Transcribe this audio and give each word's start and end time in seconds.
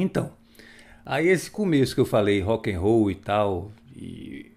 Então, 0.00 0.32
aí 1.04 1.28
esse 1.28 1.50
começo 1.50 1.94
que 1.94 2.00
eu 2.00 2.06
falei, 2.06 2.40
rock 2.40 2.72
and 2.72 2.80
roll 2.80 3.10
e 3.10 3.14
tal, 3.14 3.70
e 3.94 4.50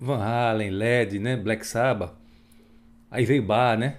Van 0.00 0.18
Halen, 0.18 0.70
Led, 0.70 1.18
né, 1.18 1.36
Black 1.36 1.66
Sabbath, 1.66 2.12
aí 3.10 3.24
veio 3.24 3.42
Bar, 3.42 3.78
né? 3.78 3.98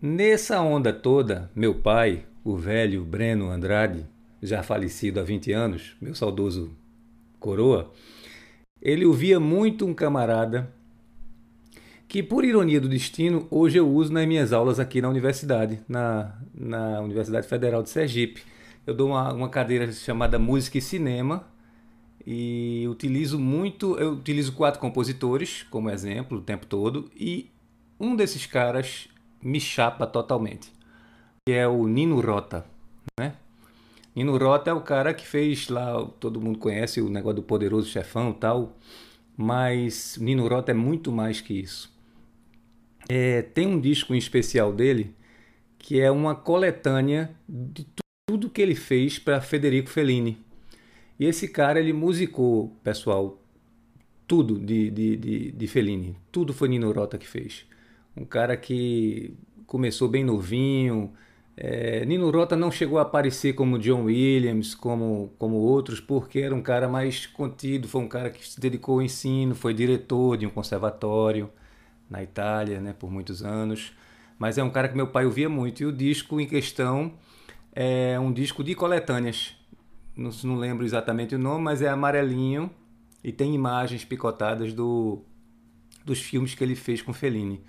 Nessa 0.00 0.60
onda 0.60 0.92
toda, 0.92 1.50
meu 1.56 1.74
pai, 1.74 2.24
o 2.44 2.56
velho 2.56 3.04
Breno 3.04 3.50
Andrade, 3.50 4.06
já 4.42 4.62
falecido 4.62 5.18
há 5.18 5.22
20 5.22 5.50
anos, 5.52 5.96
meu 6.00 6.14
saudoso 6.14 6.70
coroa, 7.40 7.90
ele 8.80 9.04
ouvia 9.06 9.40
muito 9.40 9.86
um 9.86 9.94
camarada 9.94 10.70
que, 12.06 12.22
por 12.22 12.44
ironia 12.44 12.80
do 12.80 12.88
destino, 12.88 13.48
hoje 13.50 13.78
eu 13.78 13.88
uso 13.88 14.12
nas 14.12 14.26
minhas 14.28 14.52
aulas 14.52 14.78
aqui 14.78 15.00
na 15.00 15.08
universidade, 15.08 15.80
na, 15.88 16.38
na 16.54 17.00
Universidade 17.00 17.48
Federal 17.48 17.82
de 17.82 17.88
Sergipe. 17.88 18.53
Eu 18.86 18.94
dou 18.94 19.08
uma, 19.08 19.32
uma 19.32 19.48
cadeira 19.48 19.90
chamada 19.92 20.38
Música 20.38 20.78
e 20.78 20.80
Cinema 20.80 21.46
e 22.26 22.86
utilizo 22.88 23.38
muito, 23.38 23.96
eu 23.98 24.12
utilizo 24.12 24.52
quatro 24.52 24.80
compositores 24.80 25.62
como 25.64 25.90
exemplo 25.90 26.38
o 26.38 26.42
tempo 26.42 26.66
todo 26.66 27.10
e 27.16 27.50
um 27.98 28.14
desses 28.14 28.46
caras 28.46 29.08
me 29.42 29.60
chapa 29.60 30.06
totalmente, 30.06 30.72
que 31.46 31.52
é 31.52 31.66
o 31.66 31.86
Nino 31.86 32.20
Rota, 32.20 32.64
né? 33.18 33.34
Nino 34.14 34.36
Rota 34.36 34.70
é 34.70 34.74
o 34.74 34.80
cara 34.80 35.12
que 35.12 35.26
fez 35.26 35.68
lá, 35.68 36.04
todo 36.20 36.40
mundo 36.40 36.58
conhece 36.58 37.00
o 37.00 37.10
negócio 37.10 37.36
do 37.36 37.42
Poderoso 37.42 37.88
Chefão 37.88 38.30
e 38.30 38.34
tal, 38.34 38.76
mas 39.36 40.16
Nino 40.18 40.46
Rota 40.46 40.72
é 40.72 40.74
muito 40.74 41.10
mais 41.10 41.40
que 41.40 41.54
isso. 41.54 41.92
É, 43.08 43.42
tem 43.42 43.66
um 43.66 43.80
disco 43.80 44.14
em 44.14 44.18
especial 44.18 44.72
dele 44.72 45.14
que 45.78 46.00
é 46.00 46.10
uma 46.10 46.34
coletânea 46.34 47.34
de 47.46 47.86
tudo 48.34 48.50
que 48.50 48.60
ele 48.60 48.74
fez 48.74 49.16
para 49.16 49.40
Federico 49.40 49.88
Fellini. 49.88 50.36
E 51.20 51.24
esse 51.24 51.46
cara, 51.46 51.78
ele 51.78 51.92
musicou, 51.92 52.76
pessoal, 52.82 53.40
tudo 54.26 54.58
de, 54.58 54.90
de, 54.90 55.16
de, 55.16 55.52
de 55.52 55.66
Fellini. 55.68 56.16
Tudo 56.32 56.52
foi 56.52 56.66
Nino 56.66 56.90
Rota 56.90 57.16
que 57.16 57.28
fez. 57.28 57.64
Um 58.16 58.24
cara 58.24 58.56
que 58.56 59.34
começou 59.68 60.08
bem 60.08 60.24
novinho, 60.24 61.12
é, 61.56 62.04
Nino 62.04 62.28
Rota 62.28 62.56
não 62.56 62.72
chegou 62.72 62.98
a 62.98 63.02
aparecer 63.02 63.52
como 63.52 63.78
John 63.78 64.06
Williams, 64.06 64.74
como, 64.74 65.32
como 65.38 65.54
outros, 65.54 66.00
porque 66.00 66.40
era 66.40 66.52
um 66.56 66.60
cara 66.60 66.88
mais 66.88 67.26
contido, 67.26 67.86
foi 67.86 68.00
um 68.00 68.08
cara 68.08 68.30
que 68.30 68.44
se 68.44 68.58
dedicou 68.58 68.96
ao 68.96 69.02
ensino, 69.02 69.54
foi 69.54 69.72
diretor 69.72 70.36
de 70.36 70.44
um 70.44 70.50
conservatório 70.50 71.48
na 72.10 72.20
Itália 72.20 72.80
né, 72.80 72.92
por 72.98 73.12
muitos 73.12 73.44
anos. 73.44 73.92
Mas 74.36 74.58
é 74.58 74.64
um 74.64 74.70
cara 74.70 74.88
que 74.88 74.96
meu 74.96 75.06
pai 75.06 75.24
ouvia 75.24 75.48
muito. 75.48 75.84
E 75.84 75.86
o 75.86 75.92
disco 75.92 76.40
em 76.40 76.48
questão 76.48 77.12
é 77.74 78.18
um 78.18 78.32
disco 78.32 78.62
de 78.62 78.74
coletâneas. 78.74 79.56
Não, 80.16 80.30
não 80.44 80.56
lembro 80.56 80.84
exatamente 80.84 81.34
o 81.34 81.38
nome, 81.38 81.64
mas 81.64 81.82
é 81.82 81.88
amarelinho 81.88 82.70
e 83.22 83.32
tem 83.32 83.54
imagens 83.54 84.04
picotadas 84.04 84.72
do, 84.72 85.22
dos 86.04 86.20
filmes 86.20 86.54
que 86.54 86.62
ele 86.62 86.76
fez 86.76 87.02
com 87.02 87.12
Fellini. 87.12 87.60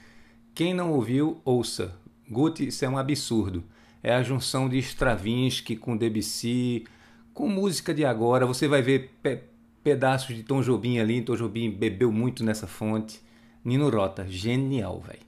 Quem 0.54 0.74
não 0.74 0.92
ouviu, 0.92 1.42
ouça. 1.44 1.98
Guti, 2.30 2.68
isso 2.68 2.86
é 2.86 2.90
um 2.90 2.98
absurdo 2.98 3.64
é 4.06 4.14
a 4.14 4.22
junção 4.22 4.70
de 4.70 4.78
Stravinsky 4.78 5.76
com 5.76 5.98
Debussy, 5.98 6.86
com 7.34 7.50
música 7.50 7.92
de 7.92 8.06
agora. 8.06 8.46
Você 8.46 8.68
vai 8.68 8.80
ver 8.80 9.10
pe 9.24 9.40
pedaços 9.84 10.36
de 10.36 10.44
Tom 10.44 10.62
Jobim 10.62 11.00
ali. 11.00 11.24
Tom 11.24 11.36
Jobim 11.36 11.72
bebeu 11.72 12.12
muito 12.12 12.44
nessa 12.44 12.68
fonte. 12.68 13.20
Nino 13.64 13.90
Rota, 13.90 14.24
genial, 14.28 15.00
velho. 15.00 15.26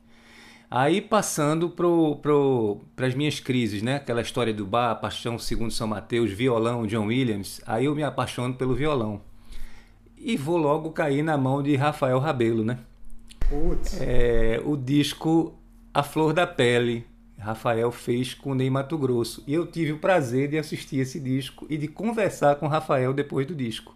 Aí 0.69 1.01
passando 1.01 1.69
para 1.69 3.07
as 3.07 3.15
minhas 3.15 3.39
crises, 3.39 3.81
né? 3.81 3.95
Aquela 3.95 4.21
história 4.21 4.53
do 4.53 4.65
bar, 4.65 4.95
paixão 4.95 5.39
segundo 5.39 5.71
São 5.71 5.87
Mateus, 5.87 6.31
violão, 6.31 6.85
John 6.85 7.05
Williams. 7.05 7.61
Aí 7.65 7.85
eu 7.85 7.95
me 7.95 8.03
apaixono 8.03 8.53
pelo 8.53 8.75
violão. 8.75 9.21
E 10.17 10.35
vou 10.35 10.57
logo 10.57 10.91
cair 10.91 11.23
na 11.23 11.37
mão 11.37 11.63
de 11.63 11.75
Rafael 11.75 12.19
Rabelo, 12.19 12.65
né? 12.65 12.79
Putz. 13.49 14.01
É, 14.01 14.61
o 14.65 14.75
disco 14.75 15.57
A 15.93 16.03
Flor 16.03 16.33
da 16.33 16.45
Pele, 16.45 17.05
Rafael 17.39 17.89
fez 17.91 18.33
com 18.33 18.53
Ney 18.53 18.69
Mato 18.69 18.97
Grosso. 18.97 19.43
E 19.47 19.53
eu 19.53 19.65
tive 19.65 19.93
o 19.93 19.99
prazer 19.99 20.49
de 20.49 20.57
assistir 20.57 20.97
esse 20.97 21.17
disco 21.17 21.65
e 21.69 21.77
de 21.77 21.87
conversar 21.87 22.55
com 22.55 22.67
Rafael 22.67 23.13
depois 23.13 23.47
do 23.47 23.55
disco. 23.55 23.95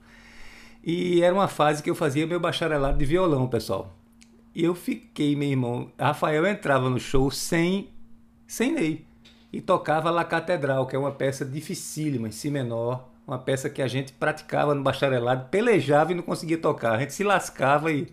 E 0.81 1.21
era 1.21 1.33
uma 1.33 1.49
fase 1.49 1.83
que 1.83 1.89
eu 1.89 1.95
fazia 1.95 2.25
meu 2.25 2.39
bacharelado 2.39 2.97
de 2.97 3.05
violão, 3.05 3.47
pessoal. 3.47 3.93
E 4.53 4.63
eu 4.63 4.75
fiquei, 4.75 5.35
meu 5.35 5.49
irmão. 5.49 5.91
Rafael 5.99 6.45
entrava 6.45 6.89
no 6.89 6.99
show 6.99 7.31
sem, 7.31 7.89
sem 8.47 8.73
Ney. 8.73 9.05
E 9.51 9.61
tocava 9.61 10.09
La 10.09 10.23
Catedral, 10.23 10.87
que 10.87 10.95
é 10.95 10.99
uma 10.99 11.11
peça 11.11 11.43
dificílima, 11.45 12.27
em 12.27 12.31
si 12.31 12.49
menor. 12.49 13.09
Uma 13.27 13.39
peça 13.39 13.69
que 13.69 13.81
a 13.81 13.87
gente 13.87 14.13
praticava 14.13 14.75
no 14.75 14.83
bacharelado, 14.83 15.49
pelejava 15.49 16.11
e 16.11 16.15
não 16.15 16.23
conseguia 16.23 16.57
tocar. 16.57 16.93
A 16.93 16.99
gente 16.99 17.13
se 17.13 17.23
lascava 17.23 17.91
e, 17.91 18.07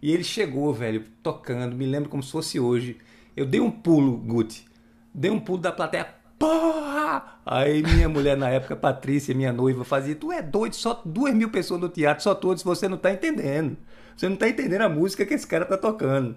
e 0.00 0.12
ele 0.12 0.24
chegou, 0.24 0.72
velho, 0.72 1.04
tocando. 1.22 1.76
Me 1.76 1.86
lembro 1.86 2.08
como 2.08 2.22
se 2.22 2.30
fosse 2.30 2.60
hoje. 2.60 2.98
Eu 3.36 3.46
dei 3.46 3.60
um 3.60 3.70
pulo, 3.70 4.16
Guti 4.16 4.70
dei 5.14 5.30
um 5.30 5.40
pulo 5.40 5.58
da 5.58 5.72
plateia, 5.72 6.14
porra! 6.40 7.40
Aí 7.44 7.82
minha 7.82 8.08
mulher 8.08 8.36
na 8.36 8.48
época, 8.48 8.74
Patrícia, 8.74 9.34
minha 9.34 9.52
noiva, 9.52 9.84
fazia, 9.84 10.16
tu 10.16 10.32
é 10.32 10.42
doido, 10.42 10.74
só 10.74 11.02
duas 11.04 11.34
mil 11.34 11.50
pessoas 11.50 11.80
no 11.80 11.88
teatro, 11.88 12.24
só 12.24 12.34
todos, 12.34 12.62
você 12.62 12.88
não 12.88 12.96
tá 12.96 13.12
entendendo. 13.12 13.76
Você 14.16 14.28
não 14.28 14.36
tá 14.36 14.48
entendendo 14.48 14.82
a 14.82 14.88
música 14.88 15.24
que 15.26 15.34
esse 15.34 15.46
cara 15.46 15.64
tá 15.66 15.76
tocando. 15.76 16.36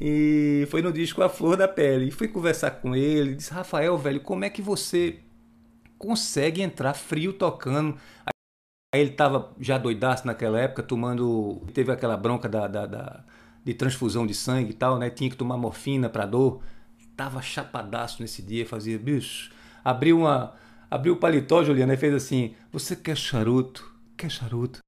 E 0.00 0.66
foi 0.70 0.82
no 0.82 0.92
disco 0.92 1.22
A 1.22 1.28
Flor 1.28 1.56
da 1.56 1.68
Pele. 1.68 2.08
E 2.08 2.10
fui 2.10 2.28
conversar 2.28 2.70
com 2.72 2.94
ele, 2.96 3.34
disse, 3.34 3.52
Rafael, 3.52 3.96
velho, 3.98 4.20
como 4.20 4.44
é 4.44 4.50
que 4.50 4.62
você 4.62 5.20
consegue 5.98 6.62
entrar 6.62 6.94
frio 6.94 7.32
tocando? 7.32 7.96
Aí 8.94 9.00
ele 9.00 9.10
tava 9.10 9.54
já 9.60 9.78
doidaço 9.78 10.26
naquela 10.26 10.60
época, 10.60 10.82
tomando. 10.82 11.62
Teve 11.72 11.92
aquela 11.92 12.16
bronca 12.16 12.48
da, 12.48 12.66
da, 12.66 12.86
da 12.86 13.24
de 13.64 13.74
transfusão 13.74 14.26
de 14.26 14.34
sangue 14.34 14.70
e 14.70 14.74
tal, 14.74 14.98
né? 14.98 15.10
Tinha 15.10 15.30
que 15.30 15.36
tomar 15.36 15.56
morfina 15.56 16.08
para 16.08 16.26
dor 16.26 16.62
tava 17.16 17.40
chapadaço 17.40 18.20
nesse 18.20 18.42
dia, 18.42 18.66
fazia, 18.66 18.98
bicho, 18.98 19.50
abriu 19.84 20.18
uma, 20.18 20.54
abriu 20.90 21.14
o 21.14 21.16
paletó, 21.16 21.64
Juliana, 21.64 21.94
e 21.94 21.96
fez 21.96 22.14
assim, 22.14 22.54
você 22.70 22.94
quer 22.94 23.16
charuto? 23.16 23.90
Quer 24.16 24.30
charuto? 24.30 24.80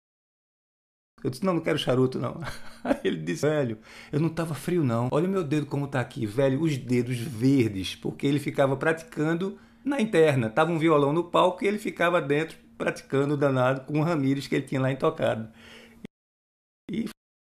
Eu 1.23 1.31
disse, 1.31 1.45
não, 1.45 1.55
não 1.55 1.61
quero 1.61 1.79
charuto, 1.79 2.19
não. 2.19 2.41
Aí 2.85 2.97
ele 3.03 3.17
disse, 3.17 3.47
velho, 3.47 3.79
eu 4.13 4.21
não 4.21 4.29
tava 4.29 4.55
frio, 4.55 4.85
não. 4.85 5.09
Olha 5.11 5.27
o 5.27 5.31
meu 5.31 5.43
dedo 5.43 5.67
como 5.67 5.89
tá 5.89 6.01
aqui, 6.01 6.27
velho, 6.27 6.61
os 6.63 6.77
dedos 6.77 7.17
verdes, 7.19 7.97
porque 7.97 8.27
ele 8.27 8.39
ficava 8.39 8.77
praticando 8.77 9.59
na 9.85 10.01
interna. 10.01 10.49
Tava 10.49 10.71
um 10.71 10.79
violão 10.79 11.13
no 11.13 11.25
palco 11.25 11.65
e 11.65 11.67
ele 11.67 11.79
ficava 11.79 12.21
dentro 12.21 12.57
praticando 12.77 13.37
danado 13.37 13.81
com 13.81 13.99
o 13.99 14.03
Ramires 14.03 14.47
que 14.47 14.55
ele 14.55 14.67
tinha 14.67 14.81
lá 14.81 14.93
intocado. 14.93 15.49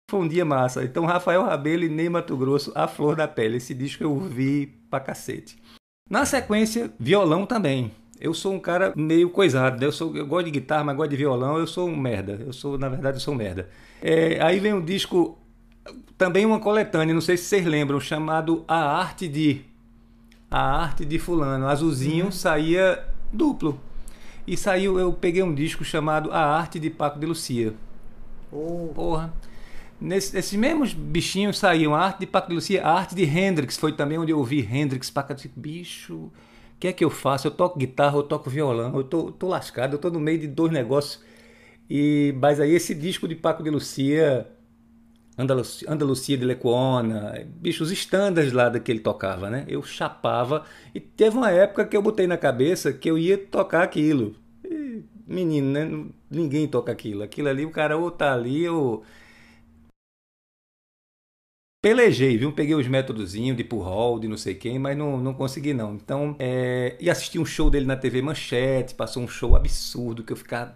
Foi 0.09 0.19
um 0.19 0.27
dia 0.27 0.45
massa. 0.45 0.83
Então, 0.83 1.05
Rafael 1.05 1.43
Rabelo 1.43 1.83
e 1.83 1.89
Ney 1.89 2.09
Mato 2.09 2.38
Grosso, 2.38 2.71
A 2.75 2.88
Flor 2.88 3.16
da 3.16 3.27
Pele. 3.27 3.57
Esse 3.57 3.73
disco 3.73 4.03
eu 4.03 4.19
vi 4.19 4.67
pra 4.89 4.99
cacete. 4.99 5.57
Na 6.07 6.25
sequência, 6.25 6.93
violão 6.99 7.45
também. 7.45 7.91
Eu 8.21 8.33
sou 8.33 8.53
um 8.53 8.59
cara 8.59 8.93
meio 8.95 9.29
coisado, 9.29 9.79
né? 9.79 9.88
eu, 9.88 9.91
sou, 9.91 10.16
eu 10.16 10.25
gosto 10.25 10.45
de 10.45 10.51
guitarra, 10.51 10.83
mas 10.83 10.95
gosto 10.95 11.09
de 11.09 11.17
violão, 11.17 11.57
eu 11.57 11.67
sou 11.67 11.89
um 11.89 11.97
merda. 11.97 12.39
Eu 12.45 12.53
sou, 12.53 12.77
na 12.77 12.88
verdade, 12.88 13.17
eu 13.17 13.21
sou 13.21 13.33
um 13.33 13.38
merda. 13.38 13.67
É, 14.01 14.39
aí 14.41 14.59
vem 14.59 14.73
um 14.73 14.83
disco, 14.83 15.38
também 16.17 16.45
uma 16.45 16.59
coletânea, 16.59 17.13
não 17.13 17.22
sei 17.22 17.35
se 17.35 17.45
vocês 17.45 17.66
lembram, 17.66 17.99
chamado 17.99 18.63
A 18.67 18.99
Arte 18.99 19.27
de. 19.27 19.66
A 20.49 20.83
Arte 20.83 21.03
de 21.03 21.19
Fulano. 21.19 21.67
Azulzinho 21.67 22.25
uhum. 22.25 22.31
saía 22.31 23.03
duplo. 23.33 23.79
E 24.47 24.55
saiu, 24.55 24.99
eu 24.99 25.11
peguei 25.11 25.41
um 25.41 25.53
disco 25.53 25.83
chamado 25.83 26.31
A 26.31 26.39
Arte 26.39 26.79
de 26.79 26.89
Paco 26.91 27.19
de 27.19 27.25
Lucia. 27.25 27.73
Oh. 28.51 28.91
Porra. 28.93 29.33
Nesse, 30.00 30.58
mesmos 30.58 30.94
bichinhos 30.94 31.58
saíam 31.58 31.96
a 31.96 32.02
arte 32.02 32.20
de 32.20 32.28
Paco 32.28 32.50
de 32.50 32.56
Lucia, 32.56 32.86
a 32.86 32.92
arte 32.92 33.16
de 33.16 33.24
Hendrix, 33.24 33.78
foi 33.78 33.94
também 33.94 34.18
onde 34.18 34.32
eu 34.32 34.38
ouvi 34.38 34.59
Hendrix, 34.59 35.09
Paco 35.09 35.34
de 35.34 35.50
bicho, 35.56 36.16
o 36.16 36.32
que 36.80 36.88
é 36.88 36.94
que 36.94 37.03
eu 37.03 37.09
faço? 37.09 37.47
Eu 37.47 37.52
toco 37.52 37.80
guitarra, 37.80 38.18
eu 38.18 38.24
toco 38.24 38.50
violão, 38.50 38.96
eu 38.96 39.03
tô, 39.03 39.32
tô 39.32 39.47
lascado, 39.47 39.94
eu 39.94 40.00
tô 40.00 40.09
no 40.09 40.20
meio 40.20 40.40
de 40.40 40.47
dois 40.47 40.72
negócios. 40.72 41.24
E, 41.90 42.36
mas 42.42 42.59
aí 42.59 42.72
esse 42.72 42.94
disco 42.94 43.28
de 43.28 43.36
Paco 43.36 43.64
de 43.64 43.70
Lucia, 43.70 44.46
Andalucia, 45.38 45.90
Andalucia 45.90 46.38
de 46.38 46.46
Lecuona, 46.46 47.46
bichos 47.58 47.92
estándares 47.92 48.52
lá 48.52 48.70
que 48.80 48.92
ele 48.92 49.00
tocava, 49.00 49.50
né? 49.50 49.66
Eu 49.68 49.82
chapava 49.84 50.66
e 50.94 51.00
teve 51.00 51.38
uma 51.38 51.52
época 51.52 51.86
que 51.86 51.96
eu 51.96 52.02
botei 52.02 52.28
na 52.28 52.38
cabeça 52.38 52.92
que 52.92 53.09
eu 53.09 53.18
ia 53.18 53.38
tocar 53.38 53.84
aquilo. 53.84 54.36
E, 54.64 55.03
menino, 55.28 55.72
né? 55.72 56.06
Ninguém 56.30 56.68
toca 56.68 56.92
aquilo. 56.92 57.24
Aquilo 57.24 57.50
ali, 57.50 57.66
o 57.66 57.72
cara 57.72 57.97
ou 57.97 58.12
tá 58.12 58.34
ali 58.34 58.68
ou 58.68 59.03
pelejei, 61.85 62.35
viu? 62.35 62.52
Peguei 62.52 62.73
os 62.73 62.87
métodozinhos 62.87 63.55
de 63.55 63.64
pull 63.64 64.17
de 64.17 64.28
não 64.28 64.37
sei 64.37 64.55
quem, 64.55 64.79
mas 64.79 64.97
não, 64.97 65.20
não 65.20 65.35
consegui 65.35 65.72
não. 65.72 65.93
Então, 65.93 66.35
é... 66.40 66.97
e 66.99 67.11
assisti 67.11 67.37
um 67.37 67.46
show 67.46 67.70
dele 67.70 67.85
na 67.85 67.96
TV 67.96 68.23
Manchete, 68.23 68.96
passou 68.96 69.22
um 69.22 69.28
show 69.28 69.55
absurdo 69.55 70.23
que 70.23 70.34
eu 70.34 70.37
ficava 70.37 70.73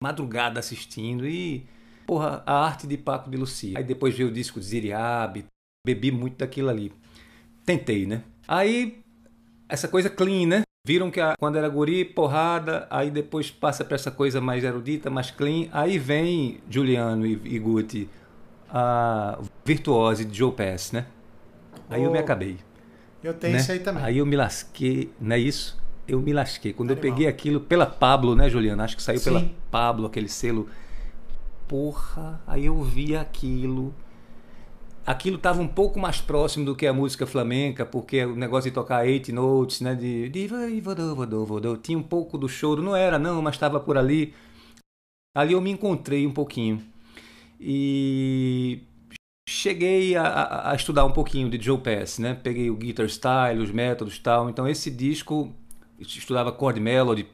madrugada 0.00 0.60
assistindo 0.60 1.26
e 1.26 1.66
porra, 2.06 2.40
a 2.46 2.64
arte 2.64 2.86
de 2.86 2.96
Paco 2.96 3.28
de 3.28 3.36
Lucia. 3.36 3.76
Aí 3.76 3.82
depois 3.82 4.16
veio 4.16 4.28
o 4.28 4.32
disco 4.32 4.60
de 4.60 4.66
Ziriabe, 4.66 5.46
bebi 5.84 6.12
muito 6.12 6.36
daquilo 6.36 6.68
ali. 6.68 6.92
Tentei, 7.66 8.06
né? 8.06 8.22
Aí 8.46 9.02
essa 9.68 9.88
coisa 9.88 10.08
clean, 10.08 10.46
né? 10.46 10.62
Viram 10.86 11.10
que 11.10 11.20
a, 11.20 11.34
quando 11.36 11.58
era 11.58 11.68
guri, 11.68 12.04
porrada, 12.04 12.86
aí 12.90 13.10
depois 13.10 13.50
passa 13.50 13.84
para 13.84 13.96
essa 13.96 14.10
coisa 14.12 14.40
mais 14.40 14.62
erudita, 14.62 15.10
mais 15.10 15.32
clean. 15.32 15.68
Aí 15.72 15.98
vem 15.98 16.60
Juliano 16.70 17.26
e, 17.26 17.32
e 17.44 17.58
Guti, 17.58 18.08
a 18.72 19.38
virtuose 19.64 20.24
de 20.24 20.36
Joe 20.36 20.52
Pass, 20.52 20.92
né? 20.92 21.06
Aí 21.88 22.02
oh, 22.02 22.06
eu 22.06 22.10
me 22.12 22.18
acabei. 22.18 22.58
Eu 23.22 23.34
tenho 23.34 23.54
né? 23.54 23.60
isso 23.60 23.72
aí 23.72 23.80
também. 23.80 24.02
Aí 24.02 24.18
eu 24.18 24.26
me 24.26 24.36
lasquei, 24.36 25.12
não 25.20 25.34
é 25.34 25.38
isso? 25.38 25.78
Eu 26.06 26.20
me 26.20 26.32
lasquei. 26.32 26.72
Quando 26.72 26.92
Animal. 26.92 27.06
eu 27.06 27.12
peguei 27.12 27.28
aquilo 27.28 27.60
pela 27.60 27.86
Pablo, 27.86 28.34
né, 28.34 28.48
Juliano? 28.48 28.82
Acho 28.82 28.96
que 28.96 29.02
saiu 29.02 29.18
Sim. 29.18 29.24
pela 29.24 29.50
Pablo, 29.70 30.06
aquele 30.06 30.28
selo. 30.28 30.68
Porra, 31.68 32.40
aí 32.46 32.66
eu 32.66 32.82
vi 32.82 33.16
aquilo 33.16 33.94
aquilo 35.06 35.36
estava 35.36 35.60
um 35.60 35.66
pouco 35.66 35.98
mais 35.98 36.20
próximo 36.20 36.64
do 36.64 36.76
que 36.76 36.86
a 36.86 36.92
música 36.92 37.26
flamenca, 37.26 37.84
porque 37.84 38.24
o 38.24 38.36
negócio 38.36 38.70
de 38.70 38.74
tocar 38.74 39.06
eight 39.06 39.32
notes, 39.32 39.80
né, 39.80 39.94
de, 39.94 40.28
de 40.28 40.48
tinha 41.82 41.98
um 41.98 42.02
pouco 42.02 42.38
do 42.38 42.48
choro, 42.48 42.82
não 42.82 42.94
era 42.94 43.18
não, 43.18 43.42
mas 43.42 43.54
estava 43.54 43.80
por 43.80 43.96
ali. 43.96 44.34
Ali 45.34 45.54
eu 45.54 45.60
me 45.60 45.70
encontrei 45.70 46.26
um 46.26 46.32
pouquinho 46.32 46.84
e 47.60 48.80
cheguei 49.46 50.16
a, 50.16 50.70
a, 50.70 50.74
estudar 50.74 51.04
um 51.04 51.12
pouquinho 51.12 51.50
de 51.50 51.62
Joe 51.62 51.78
Pass, 51.78 52.18
né? 52.18 52.34
Peguei 52.42 52.70
o 52.70 52.76
guitar 52.76 53.04
style, 53.06 53.60
os 53.60 53.70
métodos 53.70 54.18
tal. 54.18 54.48
Então 54.48 54.66
esse 54.66 54.90
disco 54.90 55.52
estudava 55.98 56.56
chord 56.58 56.80
melody 56.80 57.26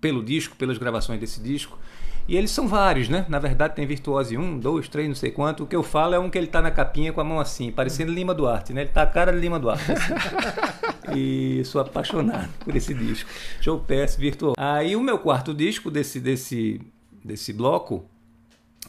pelo 0.00 0.24
disco, 0.24 0.56
pelas 0.56 0.78
gravações 0.78 1.20
desse 1.20 1.40
disco. 1.40 1.78
E 2.26 2.36
eles 2.36 2.50
são 2.50 2.66
vários, 2.66 3.08
né? 3.08 3.26
Na 3.28 3.38
verdade 3.38 3.74
tem 3.74 3.86
Virtuose 3.86 4.36
1, 4.36 4.58
2, 4.58 4.88
3, 4.88 5.08
não 5.08 5.14
sei 5.14 5.30
quanto. 5.30 5.64
O 5.64 5.66
que 5.66 5.76
eu 5.76 5.82
falo 5.82 6.14
é 6.14 6.18
um 6.18 6.28
que 6.28 6.38
ele 6.38 6.46
tá 6.48 6.60
na 6.60 6.70
capinha 6.70 7.12
com 7.12 7.20
a 7.20 7.24
mão 7.24 7.38
assim, 7.38 7.70
parecendo 7.70 8.12
Lima 8.12 8.34
Duarte, 8.34 8.72
né? 8.72 8.82
Ele 8.82 8.90
tá 8.90 9.02
a 9.02 9.06
cara 9.06 9.32
de 9.32 9.38
Lima 9.38 9.60
Duarte. 9.60 9.92
Assim. 9.92 11.14
e 11.16 11.64
sou 11.64 11.80
apaixonado 11.80 12.48
por 12.60 12.74
esse 12.74 12.94
disco. 12.94 13.28
Show 13.60 13.78
Pass 13.80 14.16
Virtuoso. 14.16 14.54
Aí 14.56 14.96
o 14.96 15.00
meu 15.00 15.18
quarto 15.18 15.52
disco 15.52 15.90
desse, 15.90 16.20
desse, 16.20 16.80
desse 17.24 17.52
bloco 17.52 18.08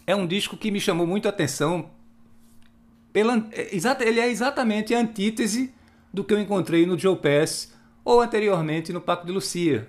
é 0.06 0.16
um 0.16 0.28
disco 0.28 0.58
que 0.58 0.72
me 0.72 0.80
chamou 0.80 1.08
muito 1.08 1.28
a 1.28 1.30
atenção. 1.30 1.90
Pela, 3.12 3.48
é, 3.52 3.76
ele 4.02 4.20
é 4.20 4.30
exatamente 4.30 4.94
a 4.94 5.00
antítese 5.00 5.74
do 6.14 6.24
que 6.24 6.34
eu 6.34 6.40
encontrei 6.40 6.86
no 6.86 6.98
Joe 6.98 7.16
Pass 7.16 7.74
ou 8.04 8.22
anteriormente 8.22 8.92
no 8.92 9.02
Paco 9.02 9.26
de 9.26 9.32
Lucia. 9.32 9.88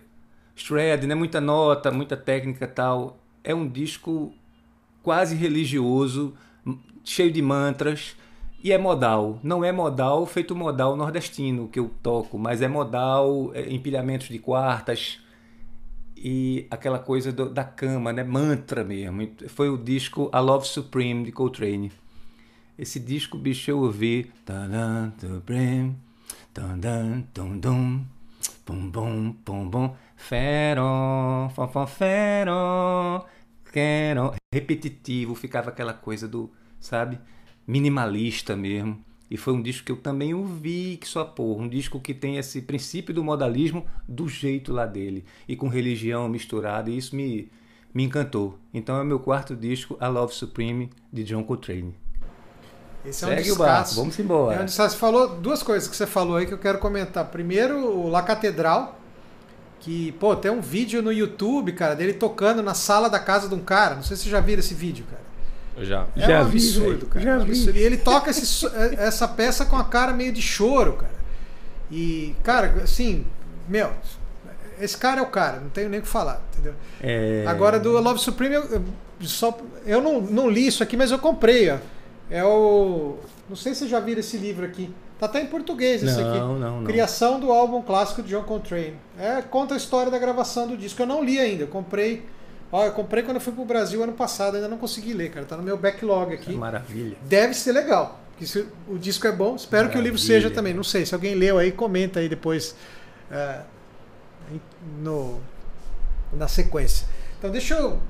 Shred, 0.55 1.07
né? 1.07 1.15
Muita 1.15 1.41
nota, 1.41 1.91
muita 1.91 2.17
técnica 2.17 2.67
tal 2.67 3.19
é 3.43 3.55
um 3.55 3.69
disco 3.69 4.33
quase 5.03 5.37
religioso, 5.37 6.35
cheio 7.05 7.31
de 7.31 7.43
mantras. 7.43 8.17
E 8.63 8.73
é 8.73 8.79
modal. 8.79 9.39
Não 9.43 9.63
é 9.63 9.71
modal 9.71 10.25
feito 10.25 10.57
modal 10.57 10.97
nordestino 10.97 11.69
que 11.69 11.79
eu 11.79 11.91
toco, 12.03 12.39
mas 12.39 12.63
é 12.63 12.69
modal, 12.69 13.51
é, 13.53 13.71
empilhamentos 13.71 14.29
de 14.29 14.39
quartas 14.39 15.21
e 16.25 16.67
aquela 16.71 16.99
coisa 16.99 17.31
do, 17.31 17.51
da 17.51 17.63
cama, 17.63 18.11
né? 18.11 18.25
Mantra 18.25 18.83
mesmo. 18.83 19.29
Foi 19.49 19.69
o 19.69 19.77
disco 19.77 20.31
A 20.33 20.41
Love 20.41 20.67
Supreme 20.67 21.23
de 21.23 21.31
Coltrane. 21.31 21.93
Esse 22.79 22.99
disco, 22.99 23.37
bicho, 23.37 23.71
eu 23.71 23.81
ouvi. 23.81 24.33
Repetitivo, 34.51 35.35
ficava 35.35 35.69
aquela 35.69 35.93
coisa 35.93 36.27
do, 36.27 36.51
sabe, 36.81 37.19
minimalista 37.67 38.57
mesmo. 38.57 39.05
E 39.31 39.37
foi 39.37 39.53
um 39.55 39.63
disco 39.63 39.87
que 39.87 39.93
eu 39.93 39.97
também 39.97 40.35
ouvi, 40.35 40.99
que 41.01 41.09
só 41.09 41.25
porra, 41.25 41.63
um 41.63 41.69
disco 41.69 41.99
que 41.99 42.13
tem 42.13 42.37
esse 42.37 42.61
princípio 42.61 43.15
do 43.15 43.25
modalismo 43.25 43.87
do 44.07 44.29
jeito 44.29 44.73
lá 44.73 44.87
dele. 44.87 45.25
E 45.49 45.57
com 45.57 45.69
religião 45.69 46.29
misturada, 46.29 46.91
e 46.91 46.99
isso 46.99 47.17
me, 47.17 47.51
me 47.93 48.05
encantou. 48.05 48.59
Então 48.73 48.97
é 48.97 49.03
o 49.03 49.05
meu 49.05 49.19
quarto 49.19 49.57
disco, 49.57 49.97
A 49.99 50.09
Love 50.09 50.35
Supreme, 50.35 50.91
de 51.13 51.25
John 51.25 51.43
Coltrane. 51.43 51.95
Esse 53.05 53.25
é 53.25 53.29
um 53.29 53.31
Segue 53.31 53.53
o 53.53 53.57
barco, 53.57 53.95
vamos 53.95 54.19
embora. 54.19 54.61
É 54.61 54.65
um 54.65 54.69
Você 54.69 54.91
falou 54.91 55.37
duas 55.37 55.63
coisas 55.63 55.89
que 55.89 55.97
você 55.97 56.07
falou 56.07 56.37
aí 56.37 56.47
que 56.47 56.55
eu 56.55 56.59
quero 56.59 56.79
comentar. 56.79 57.25
Primeiro, 57.27 57.79
o 57.79 58.09
La 58.09 58.23
Catedral, 58.23 58.99
que, 59.81 60.13
pô, 60.13 60.35
tem 60.35 60.51
um 60.51 60.61
vídeo 60.61 61.03
no 61.03 61.13
YouTube, 61.13 61.73
cara, 61.73 61.95
dele 61.95 62.15
tocando 62.15 62.63
na 62.63 62.73
sala 62.73 63.09
da 63.09 63.19
casa 63.19 63.49
de 63.49 63.55
um 63.55 63.61
cara. 63.61 63.97
Não 63.97 64.03
sei 64.03 64.17
se 64.17 64.25
você 64.25 64.31
já 64.31 64.41
viram 64.41 64.61
esse 64.61 64.75
vídeo, 64.75 65.05
cara. 65.11 65.23
Eu 65.77 65.85
já. 65.85 66.07
É 66.17 66.21
já 66.21 66.43
um 66.43 66.49
vi, 66.49 66.59
absurdo, 66.59 67.07
cara. 67.07 67.25
Já 67.25 67.39
vi. 67.39 67.71
E 67.71 67.79
ele 67.79 67.97
toca 67.97 68.31
esse, 68.31 68.67
é, 68.67 68.95
essa 68.99 69.27
peça 69.27 69.67
com 69.67 69.77
a 69.77 69.85
cara 69.85 70.13
meio 70.13 70.33
de 70.33 70.43
choro, 70.43 70.95
cara. 70.95 71.15
E, 71.91 72.35
cara, 72.43 72.83
assim, 72.83 73.25
meu, 73.69 73.91
esse 74.81 74.97
cara 74.97 75.21
é 75.21 75.23
o 75.23 75.27
cara, 75.27 75.61
não 75.61 75.69
tenho 75.71 75.89
nem 75.89 76.01
o 76.01 76.03
que 76.03 76.09
falar, 76.09 76.43
entendeu? 76.53 76.75
É... 77.01 77.45
Agora 77.47 77.79
do 77.79 77.91
Love 78.01 78.21
Supreme, 78.21 78.55
eu, 78.55 78.83
só, 79.21 79.57
eu 79.85 80.01
não, 80.01 80.21
não 80.21 80.49
li 80.49 80.67
isso 80.67 80.83
aqui, 80.83 80.97
mas 80.97 81.11
eu 81.11 81.19
comprei, 81.19 81.71
ó. 81.71 81.79
É 82.31 82.43
o. 82.43 83.17
Não 83.49 83.57
sei 83.57 83.75
se 83.75 83.81
vocês 83.81 83.91
já 83.91 84.01
viram 84.01 84.21
esse 84.21 84.37
livro 84.39 84.65
aqui. 84.65 84.91
Tá 85.19 85.27
até 85.27 85.41
em 85.41 85.47
português 85.47 86.03
esse 86.03 86.21
não, 86.21 86.29
aqui. 86.29 86.39
Não, 86.39 86.59
não. 86.59 86.85
Criação 86.85 87.39
do 87.39 87.53
álbum 87.53 87.83
clássico 87.83 88.23
de 88.23 88.31
John 88.31 88.43
Coltrane. 88.43 88.97
É, 89.19 89.43
conta 89.43 89.75
a 89.75 89.77
história 89.77 90.11
da 90.11 90.19
gravação 90.19 90.67
do 90.67 90.77
disco. 90.77 91.01
Eu 91.03 91.07
não 91.07 91.23
li 91.23 91.39
ainda, 91.39 91.65
eu 91.65 91.69
comprei. 91.69 92.25
Ó, 92.75 92.85
eu 92.85 92.93
comprei 92.93 93.23
quando 93.23 93.37
eu 93.37 93.41
fui 93.41 93.53
pro 93.53 93.65
Brasil 93.65 94.03
ano 94.03 94.15
passado, 94.15 94.57
ainda 94.57 94.67
não 94.67 94.79
consegui 94.79 95.13
ler, 95.13 95.31
cara. 95.31 95.47
Tá 95.47 95.57
no 95.57 95.63
meu 95.63 95.77
backlog 95.77 96.35
aqui. 96.35 96.47
Que 96.47 96.57
maravilha. 96.57 97.17
Deve 97.23 97.55
ser 97.55 97.73
legal. 97.73 98.21
Porque 98.31 98.47
se 98.47 98.67
o 98.89 98.99
disco 98.99 99.27
é 99.29 99.33
bom, 99.33 99.55
espero 99.55 99.85
maravilha. 99.85 99.93
que 99.93 99.99
o 99.99 100.03
livro 100.03 100.19
seja 100.19 100.51
também. 100.51 100.75
Não 100.75 100.83
sei, 100.83 101.07
se 101.07 101.15
alguém 101.15 101.37
leu 101.37 101.59
aí, 101.59 101.71
comenta 101.71 102.19
aí 102.19 102.29
depois 102.29 102.75
é, 103.31 103.61
no, 104.99 105.41
na 106.33 106.49
sequência. 106.49 107.07
Então 107.39 107.51
deixa 107.51 107.75
eu. 107.75 108.01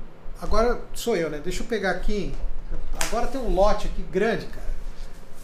Agora 0.41 0.81
sou 0.93 1.15
eu, 1.15 1.29
né? 1.29 1.39
Deixa 1.43 1.61
eu 1.61 1.67
pegar 1.67 1.91
aqui. 1.91 2.33
Agora 3.07 3.27
tem 3.27 3.39
um 3.39 3.53
lote 3.53 3.87
aqui 3.87 4.01
grande, 4.11 4.47
cara 4.47 4.65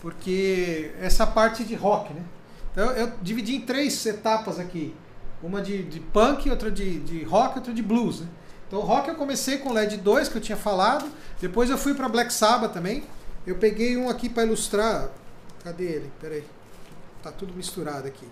porque 0.01 0.91
essa 0.99 1.27
parte 1.27 1.63
de 1.63 1.75
rock, 1.75 2.11
né? 2.13 2.23
Então 2.71 2.91
eu 2.91 3.13
dividi 3.21 3.55
em 3.55 3.61
três 3.61 4.03
etapas 4.05 4.59
aqui. 4.59 4.95
Uma 5.43 5.61
de, 5.61 5.83
de 5.83 5.99
punk, 5.99 6.49
outra 6.49 6.71
de, 6.71 6.99
de 6.99 7.23
rock, 7.23 7.57
outra 7.57 7.73
de 7.73 7.81
blues. 7.81 8.21
Né? 8.21 8.27
Então 8.71 8.79
rock 8.79 9.09
eu 9.09 9.15
comecei 9.15 9.57
com 9.57 9.73
LED 9.73 9.97
2, 9.97 10.29
que 10.29 10.37
eu 10.37 10.41
tinha 10.41 10.55
falado. 10.55 11.05
Depois 11.41 11.69
eu 11.69 11.77
fui 11.77 11.93
para 11.93 12.07
Black 12.07 12.31
Sabbath 12.31 12.71
também. 12.71 13.03
Eu 13.45 13.57
peguei 13.57 13.97
um 13.97 14.07
aqui 14.07 14.29
para 14.29 14.43
ilustrar. 14.43 15.09
Cadê 15.61 15.83
ele? 15.83 16.09
Peraí. 16.21 16.45
Tá 17.21 17.33
tudo 17.33 17.53
misturado 17.53 18.07
aqui. 18.07 18.25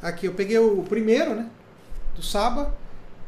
Aqui, 0.00 0.26
eu 0.26 0.34
peguei 0.34 0.56
o 0.60 0.84
primeiro, 0.84 1.34
né? 1.34 1.50
Do 2.14 2.22
Saba. 2.22 2.72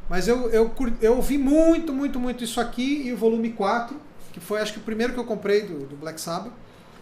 Mas 0.09 0.29
eu, 0.29 0.49
eu, 0.51 0.73
eu 1.03 1.17
ouvi 1.17 1.37
muito, 1.37 1.93
muito, 1.93 2.21
muito 2.21 2.45
isso 2.45 2.61
aqui 2.61 3.09
e 3.09 3.13
o 3.13 3.17
volume 3.17 3.51
4, 3.51 4.01
que 4.33 4.39
foi 4.39 4.61
acho 4.61 4.73
que 4.73 4.79
o 4.79 4.83
primeiro 4.83 5.13
que 5.13 5.19
eu 5.19 5.25
comprei 5.25 5.63
do, 5.63 5.85
do 5.87 5.97
Black 5.97 6.21
Sabbath 6.21 6.53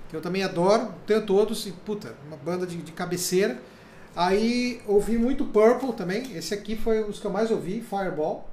que 0.08 0.16
eu 0.16 0.22
também 0.22 0.42
adoro, 0.42 0.94
tenho 1.06 1.20
todos, 1.26 1.66
e 1.66 1.72
puta, 1.72 2.14
uma 2.26 2.36
banda 2.38 2.66
de, 2.66 2.78
de 2.78 2.92
cabeceira. 2.92 3.60
Aí 4.16 4.80
ouvi 4.86 5.18
muito 5.18 5.44
Purple 5.44 5.92
também, 5.92 6.34
esse 6.34 6.54
aqui 6.54 6.74
foi 6.74 7.04
um 7.04 7.08
dos 7.08 7.20
que 7.20 7.26
eu 7.26 7.30
mais 7.30 7.50
ouvi, 7.50 7.82
Fireball. 7.82 8.48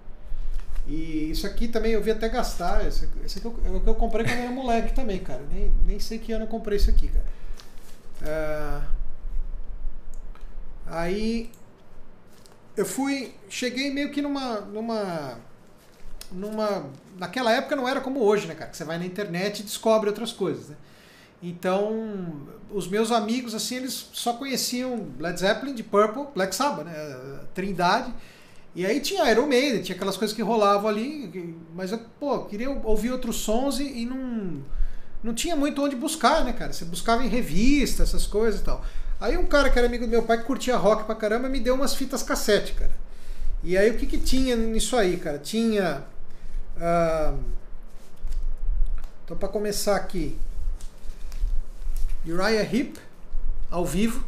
E 0.87 1.31
isso 1.31 1.47
aqui 1.47 1.67
também 1.67 1.93
eu 1.93 2.01
vi 2.01 2.11
até 2.11 2.29
gastar, 2.29 2.85
esse, 2.85 3.09
esse 3.23 3.39
aqui 3.39 3.47
é 3.47 3.69
o 3.69 3.79
que 3.79 3.89
eu 3.89 3.95
comprei 3.95 4.23
quando 4.23 4.37
eu 4.37 4.43
era 4.43 4.51
moleque 4.51 4.93
também, 4.93 5.19
cara. 5.19 5.43
Nem, 5.51 5.71
nem 5.85 5.99
sei 5.99 6.19
que 6.19 6.31
ano 6.31 6.43
eu 6.43 6.49
comprei 6.49 6.77
isso 6.77 6.89
aqui, 6.89 7.09
cara. 7.09 7.25
Uh, 8.21 8.87
aí 10.85 11.49
eu 12.77 12.85
fui, 12.85 13.33
cheguei 13.49 13.91
meio 13.91 14.11
que 14.11 14.21
numa, 14.21 14.61
numa, 14.61 15.39
numa, 16.31 16.85
naquela 17.17 17.51
época 17.51 17.75
não 17.75 17.87
era 17.87 18.01
como 18.01 18.21
hoje, 18.21 18.45
né, 18.45 18.53
cara? 18.53 18.69
Que 18.69 18.77
você 18.77 18.83
vai 18.83 18.99
na 18.99 19.05
internet 19.05 19.61
e 19.61 19.63
descobre 19.63 20.09
outras 20.09 20.31
coisas, 20.31 20.69
né? 20.69 20.75
Então, 21.41 22.47
os 22.71 22.87
meus 22.87 23.11
amigos, 23.11 23.53
assim, 23.53 23.75
eles 23.75 24.09
só 24.13 24.33
conheciam 24.33 25.07
Led 25.19 25.39
Zeppelin, 25.39 25.73
de 25.73 25.83
Purple, 25.83 26.27
Black 26.33 26.55
Sabbath, 26.55 26.85
né? 26.85 26.93
Trindade. 27.53 28.13
E 28.75 28.85
aí 28.85 28.99
tinha 28.99 29.31
Iron 29.31 29.47
Maiden, 29.47 29.81
tinha 29.81 29.95
aquelas 29.95 30.17
coisas 30.17 30.35
que 30.35 30.41
rolavam 30.41 30.89
ali, 30.89 31.55
mas 31.73 31.93
eu, 31.93 31.99
pô, 32.19 32.39
queria 32.43 32.69
ouvir 32.69 33.09
outros 33.09 33.37
sons 33.37 33.79
e, 33.79 34.01
e 34.01 34.05
não, 34.05 34.61
não 35.23 35.33
tinha 35.33 35.55
muito 35.55 35.81
onde 35.81 35.95
buscar, 35.95 36.43
né, 36.43 36.51
cara? 36.51 36.73
Você 36.73 36.83
buscava 36.83 37.23
em 37.23 37.29
revista, 37.29 38.03
essas 38.03 38.27
coisas 38.27 38.59
e 38.59 38.63
tal. 38.63 38.83
Aí 39.19 39.37
um 39.37 39.45
cara 39.45 39.69
que 39.69 39.79
era 39.79 39.87
amigo 39.87 40.05
do 40.05 40.09
meu 40.09 40.23
pai, 40.23 40.39
que 40.39 40.43
curtia 40.43 40.75
rock 40.75 41.05
pra 41.05 41.15
caramba, 41.15 41.47
me 41.47 41.61
deu 41.61 41.73
umas 41.73 41.95
fitas 41.95 42.21
cassete, 42.21 42.73
cara. 42.73 42.91
E 43.63 43.77
aí 43.77 43.89
o 43.89 43.97
que 43.97 44.05
que 44.05 44.17
tinha 44.17 44.57
nisso 44.57 44.97
aí, 44.97 45.17
cara? 45.17 45.39
Tinha... 45.39 46.03
Uh... 46.75 47.39
Então, 49.23 49.35
para 49.37 49.47
começar 49.47 49.95
aqui, 49.95 50.37
Uriah 52.27 52.61
Heep, 52.61 52.97
ao 53.71 53.85
vivo. 53.85 54.23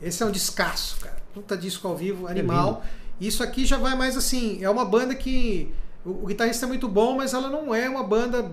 Esse 0.00 0.22
é 0.22 0.26
um 0.26 0.30
descasso, 0.30 0.98
cara. 1.00 1.13
Puta 1.34 1.56
disco 1.56 1.88
ao 1.88 1.96
vivo, 1.96 2.28
animal. 2.28 2.84
É 3.20 3.24
Isso 3.24 3.42
aqui 3.42 3.66
já 3.66 3.76
vai 3.76 3.96
mais 3.96 4.16
assim, 4.16 4.62
é 4.62 4.70
uma 4.70 4.84
banda 4.84 5.14
que 5.14 5.74
o, 6.04 6.10
o, 6.10 6.26
guitarrista 6.26 6.64
é 6.64 6.68
muito 6.68 6.88
bom, 6.88 7.16
mas 7.16 7.34
ela 7.34 7.50
não 7.50 7.74
é 7.74 7.88
uma 7.88 8.04
banda 8.04 8.50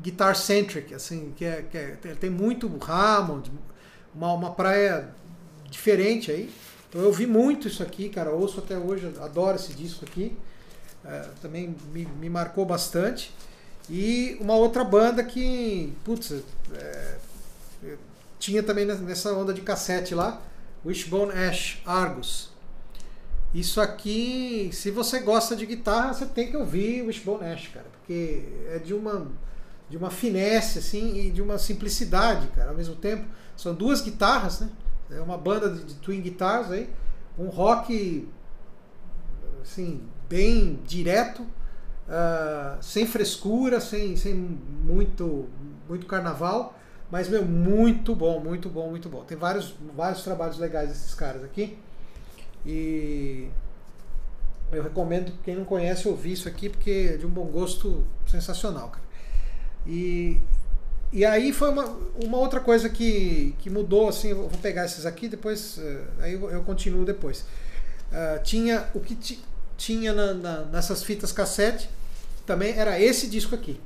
guitar 0.00 0.36
centric, 0.36 0.94
assim, 0.94 1.32
que, 1.36 1.44
é, 1.44 1.62
que 1.62 1.76
é, 1.76 2.14
tem 2.18 2.30
muito 2.30 2.70
Hammond, 2.88 3.50
uma, 4.14 4.32
uma 4.32 4.50
praia 4.52 5.08
diferente 5.68 6.30
aí. 6.30 6.48
Então 6.88 7.02
eu 7.02 7.08
ouvi 7.08 7.26
muito 7.26 7.68
isso 7.68 7.82
aqui, 7.82 8.08
cara, 8.08 8.30
ouço 8.30 8.60
até 8.60 8.78
hoje, 8.78 9.12
adoro 9.20 9.56
esse 9.56 9.74
disco 9.74 10.04
aqui. 10.04 10.36
É, 11.04 11.28
também 11.42 11.74
me, 11.92 12.04
me, 12.04 12.30
marcou 12.30 12.64
bastante. 12.64 13.32
E 13.90 14.36
uma 14.40 14.54
outra 14.54 14.84
banda 14.84 15.22
que, 15.24 15.92
putz, 16.04 16.32
é, 16.72 17.16
tinha 18.38 18.62
também 18.62 18.84
nessa 18.84 19.32
onda 19.32 19.52
de 19.52 19.60
cassete 19.60 20.14
lá, 20.14 20.40
Wishbone 20.84 21.32
Ash, 21.32 21.82
Argus. 21.84 22.50
Isso 23.54 23.80
aqui, 23.80 24.70
se 24.72 24.90
você 24.90 25.20
gosta 25.20 25.56
de 25.56 25.64
guitarra, 25.64 26.12
você 26.12 26.26
tem 26.26 26.50
que 26.50 26.56
ouvir 26.56 27.02
Wishbone 27.02 27.44
Ash, 27.46 27.68
cara, 27.68 27.86
porque 27.92 28.48
é 28.68 28.78
de 28.78 28.94
uma 28.94 29.26
de 29.88 29.96
uma 29.96 30.10
finesse 30.10 30.78
assim 30.80 31.18
e 31.18 31.30
de 31.30 31.40
uma 31.40 31.56
simplicidade, 31.56 32.48
cara, 32.48 32.70
ao 32.70 32.76
mesmo 32.76 32.94
tempo. 32.94 33.24
São 33.56 33.74
duas 33.74 34.02
guitarras, 34.02 34.60
né? 34.60 34.68
É 35.10 35.20
uma 35.20 35.38
banda 35.38 35.70
de, 35.70 35.82
de 35.82 35.94
twin 35.94 36.20
guitars 36.20 36.70
aí, 36.70 36.90
um 37.38 37.46
rock 37.46 38.28
assim, 39.62 40.02
bem 40.28 40.78
direto, 40.86 41.42
uh, 41.42 42.82
sem 42.82 43.06
frescura, 43.06 43.80
sem, 43.80 44.14
sem 44.16 44.34
muito 44.34 45.48
muito 45.88 46.06
carnaval, 46.06 46.77
mas 47.10 47.28
meu, 47.28 47.44
muito 47.44 48.14
bom, 48.14 48.40
muito 48.40 48.68
bom, 48.68 48.90
muito 48.90 49.08
bom. 49.08 49.24
Tem 49.24 49.36
vários 49.36 49.74
vários 49.96 50.22
trabalhos 50.22 50.58
legais 50.58 50.88
desses 50.88 51.14
caras 51.14 51.42
aqui. 51.44 51.78
E 52.66 53.48
eu 54.70 54.82
recomendo 54.82 55.32
quem 55.42 55.56
não 55.56 55.64
conhece 55.64 56.06
ouvir 56.06 56.32
isso 56.32 56.48
aqui 56.48 56.68
porque 56.68 57.12
é 57.14 57.16
de 57.16 57.26
um 57.26 57.30
bom 57.30 57.46
gosto 57.46 58.06
sensacional, 58.26 58.90
cara. 58.90 59.08
E, 59.86 60.38
e 61.10 61.24
aí 61.24 61.52
foi 61.52 61.70
uma, 61.70 61.96
uma 62.22 62.36
outra 62.36 62.60
coisa 62.60 62.90
que, 62.90 63.54
que 63.58 63.70
mudou, 63.70 64.08
assim, 64.08 64.34
vou 64.34 64.50
pegar 64.60 64.84
esses 64.84 65.06
aqui, 65.06 65.28
depois 65.28 65.78
uh, 65.78 66.04
aí 66.20 66.34
eu, 66.34 66.50
eu, 66.50 66.62
continuo 66.62 67.04
depois. 67.04 67.40
Uh, 68.12 68.42
tinha 68.42 68.88
o 68.94 69.00
que 69.00 69.16
tinha 69.78 70.12
na, 70.12 70.34
na, 70.34 70.64
nessas 70.64 71.02
fitas 71.02 71.32
cassete 71.32 71.88
também 72.44 72.76
era 72.76 73.00
esse 73.00 73.28
disco 73.28 73.54
aqui. 73.54 73.80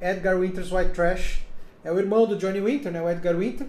Edgar 0.00 0.38
Winter's 0.38 0.72
White 0.72 0.90
Trash. 0.90 1.42
É 1.84 1.92
o 1.92 1.98
irmão 1.98 2.26
do 2.26 2.36
Johnny 2.36 2.60
Winter, 2.60 2.92
né, 2.92 3.00
o 3.00 3.08
Edgar 3.08 3.36
Winter. 3.36 3.66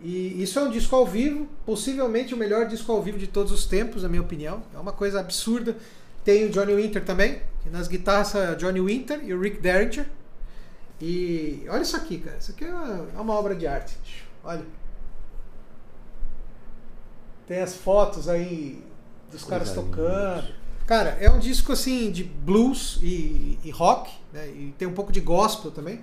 E 0.00 0.42
isso 0.42 0.58
é 0.58 0.62
um 0.62 0.70
disco 0.70 0.94
ao 0.94 1.06
vivo, 1.06 1.48
possivelmente 1.64 2.34
o 2.34 2.36
melhor 2.36 2.66
disco 2.66 2.92
ao 2.92 3.02
vivo 3.02 3.18
de 3.18 3.26
todos 3.26 3.52
os 3.52 3.64
tempos, 3.64 4.02
na 4.02 4.08
minha 4.08 4.22
opinião. 4.22 4.62
É 4.74 4.78
uma 4.78 4.92
coisa 4.92 5.20
absurda. 5.20 5.76
Tem 6.24 6.46
o 6.46 6.50
Johnny 6.50 6.74
Winter 6.74 7.04
também, 7.04 7.40
que 7.62 7.70
nas 7.70 7.88
guitarras 7.88 8.34
é 8.34 8.54
Johnny 8.54 8.80
Winter 8.80 9.20
e 9.24 9.32
o 9.32 9.40
Rick 9.40 9.60
Derringer. 9.60 10.06
E 11.00 11.64
olha 11.68 11.82
isso 11.82 11.96
aqui, 11.96 12.18
cara. 12.18 12.36
Isso 12.38 12.52
aqui 12.52 12.64
é 12.64 12.74
uma, 12.74 13.08
é 13.16 13.20
uma 13.20 13.34
obra 13.34 13.54
de 13.54 13.66
arte. 13.66 13.96
Olha. 14.42 14.64
Tem 17.46 17.60
as 17.60 17.74
fotos 17.74 18.28
aí 18.28 18.82
dos 19.30 19.44
caras 19.44 19.72
tocando. 19.72 20.48
Cara, 20.86 21.16
é 21.20 21.30
um 21.30 21.38
disco 21.38 21.72
assim 21.72 22.10
de 22.10 22.22
blues 22.22 22.98
e, 23.02 23.58
e 23.64 23.70
rock, 23.70 24.12
né? 24.32 24.46
E 24.48 24.74
tem 24.78 24.86
um 24.86 24.92
pouco 24.92 25.10
de 25.10 25.20
gospel 25.20 25.70
também. 25.70 26.00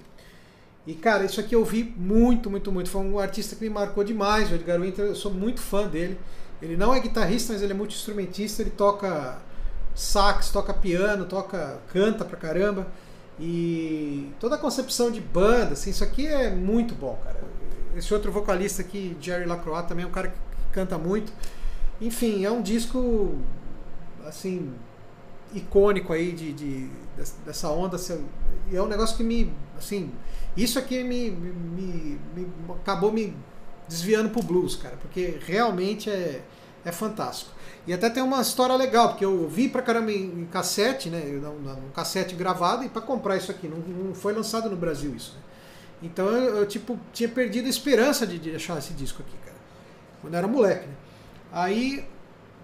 E, 0.86 0.96
cara, 0.96 1.24
isso 1.24 1.40
aqui 1.40 1.54
eu 1.54 1.64
vi 1.64 1.84
muito, 1.96 2.50
muito, 2.50 2.72
muito. 2.72 2.90
Foi 2.90 3.02
um 3.02 3.20
artista 3.20 3.56
que 3.56 3.64
me 3.64 3.70
marcou 3.70 4.04
demais, 4.04 4.52
o 4.52 4.56
Edgar 4.56 4.82
Winter. 4.82 5.06
Eu 5.06 5.16
sou 5.16 5.32
muito 5.32 5.62
fã 5.62 5.88
dele. 5.88 6.20
Ele 6.62 6.76
não 6.76 6.94
é 6.94 7.00
guitarrista, 7.00 7.54
mas 7.54 7.62
ele 7.62 7.74
é 7.74 7.76
muito 7.76 7.94
instrumentista. 7.94 8.64
Ele 8.64 8.72
toca 8.72 9.40
sax, 9.94 10.50
toca 10.50 10.74
piano, 10.74 11.26
toca, 11.26 11.80
canta 11.94 12.26
pra 12.26 12.38
caramba. 12.38 12.88
E 13.40 14.32
toda 14.40 14.56
a 14.56 14.58
concepção 14.58 15.12
de 15.12 15.22
banda, 15.22 15.74
assim, 15.74 15.92
isso 15.92 16.04
aqui 16.04 16.28
é 16.28 16.50
muito 16.50 16.94
bom, 16.96 17.20
cara. 17.24 17.40
Esse 17.96 18.14
outro 18.14 18.32
vocalista 18.32 18.82
aqui, 18.82 19.16
Jerry 19.20 19.46
Lacroix, 19.46 19.88
também 19.88 20.06
é 20.06 20.08
um 20.08 20.12
cara 20.12 20.30
que 20.30 20.38
canta 20.72 20.98
muito. 20.98 21.32
Enfim, 22.00 22.46
é 22.46 22.52
um 22.52 22.62
disco, 22.62 23.36
assim, 24.28 24.74
icônico 25.54 26.14
aí 26.14 26.32
de, 26.32 26.54
de 26.54 26.90
dessa 27.46 27.70
onda. 27.70 27.96
Assim, 27.96 28.26
é 28.72 28.82
um 28.82 28.88
negócio 28.88 29.18
que 29.18 29.24
me, 29.24 29.52
assim, 29.78 30.12
isso 30.56 30.80
aqui 30.80 31.04
me, 31.04 31.32
me, 31.32 32.20
me, 32.36 32.48
acabou 32.82 33.12
me 33.12 33.36
desviando 33.88 34.30
pro 34.30 34.42
blues, 34.42 34.76
cara, 34.76 34.96
porque 34.98 35.38
realmente 35.46 36.10
é, 36.10 36.42
é 36.86 36.92
fantástico. 36.92 37.52
E 37.86 37.94
até 37.94 38.10
tem 38.10 38.22
uma 38.22 38.42
história 38.42 38.76
legal, 38.76 39.10
porque 39.10 39.26
eu 39.26 39.48
vi 39.48 39.68
pra 39.68 39.82
caramba 39.82 40.12
em, 40.12 40.42
em 40.42 40.46
cassete, 40.46 41.10
né? 41.10 41.20
Um 41.20 41.90
cassete 41.92 42.36
gravado, 42.36 42.84
e 42.84 42.90
para 42.90 43.02
comprar 43.02 43.38
isso 43.38 43.50
aqui, 43.50 43.68
não, 43.68 43.78
não, 43.78 44.14
foi 44.14 44.34
lançado 44.34 44.70
no 44.70 44.78
Brasil 44.78 45.16
isso. 45.16 45.34
Né? 45.34 45.42
Então 46.04 46.28
eu, 46.28 46.58
eu, 46.58 46.68
tipo, 46.68 47.00
tinha 47.12 47.28
perdido 47.28 47.66
a 47.66 47.70
esperança 47.70 48.26
de, 48.26 48.38
de 48.38 48.56
achar 48.56 48.78
esse 48.78 48.94
disco 48.94 49.24
aqui, 49.24 49.36
cara. 49.44 49.58
Quando 50.22 50.34
eu 50.34 50.38
era 50.38 50.48
moleque, 50.48 50.88
né? 50.88 50.94
Aí, 51.52 52.08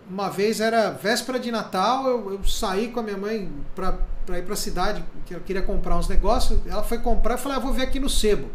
uma 0.09 0.29
vez 0.29 0.61
era 0.61 0.91
véspera 0.91 1.39
de 1.39 1.51
Natal, 1.51 2.07
eu, 2.07 2.33
eu 2.33 2.43
saí 2.43 2.89
com 2.89 2.99
a 2.99 3.03
minha 3.03 3.17
mãe 3.17 3.49
para 3.75 3.97
ir 4.37 4.43
para 4.43 4.53
a 4.53 4.57
cidade, 4.57 5.03
que 5.25 5.33
eu 5.33 5.39
queria 5.41 5.61
comprar 5.61 5.97
uns 5.97 6.07
negócios. 6.07 6.59
Ela 6.65 6.83
foi 6.83 6.99
comprar, 6.99 7.35
eu 7.35 7.37
falei, 7.37 7.57
ah, 7.57 7.61
vou 7.61 7.73
ver 7.73 7.83
aqui 7.83 7.99
no 7.99 8.09
sebo. 8.09 8.49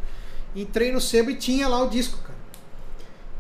Entrei 0.55 0.93
no 0.93 1.01
sebo 1.01 1.31
e 1.31 1.37
tinha 1.37 1.69
lá 1.69 1.83
o 1.83 1.89
disco, 1.89 2.19
cara. 2.19 2.39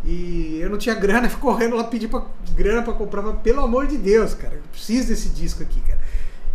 E 0.04 0.58
eu 0.60 0.68
não 0.68 0.78
tinha 0.78 0.94
grana, 0.96 1.28
fui 1.28 1.40
correndo 1.40 1.76
lá 1.76 1.84
pedir 1.84 2.08
pra, 2.08 2.22
grana 2.54 2.82
para 2.82 2.92
comprar, 2.92 3.22
mas 3.22 3.40
pelo 3.40 3.60
amor 3.60 3.86
de 3.86 3.96
Deus, 3.96 4.34
cara, 4.34 4.54
eu 4.54 4.62
preciso 4.70 5.08
desse 5.08 5.28
disco 5.30 5.62
aqui, 5.62 5.80
cara. 5.80 6.00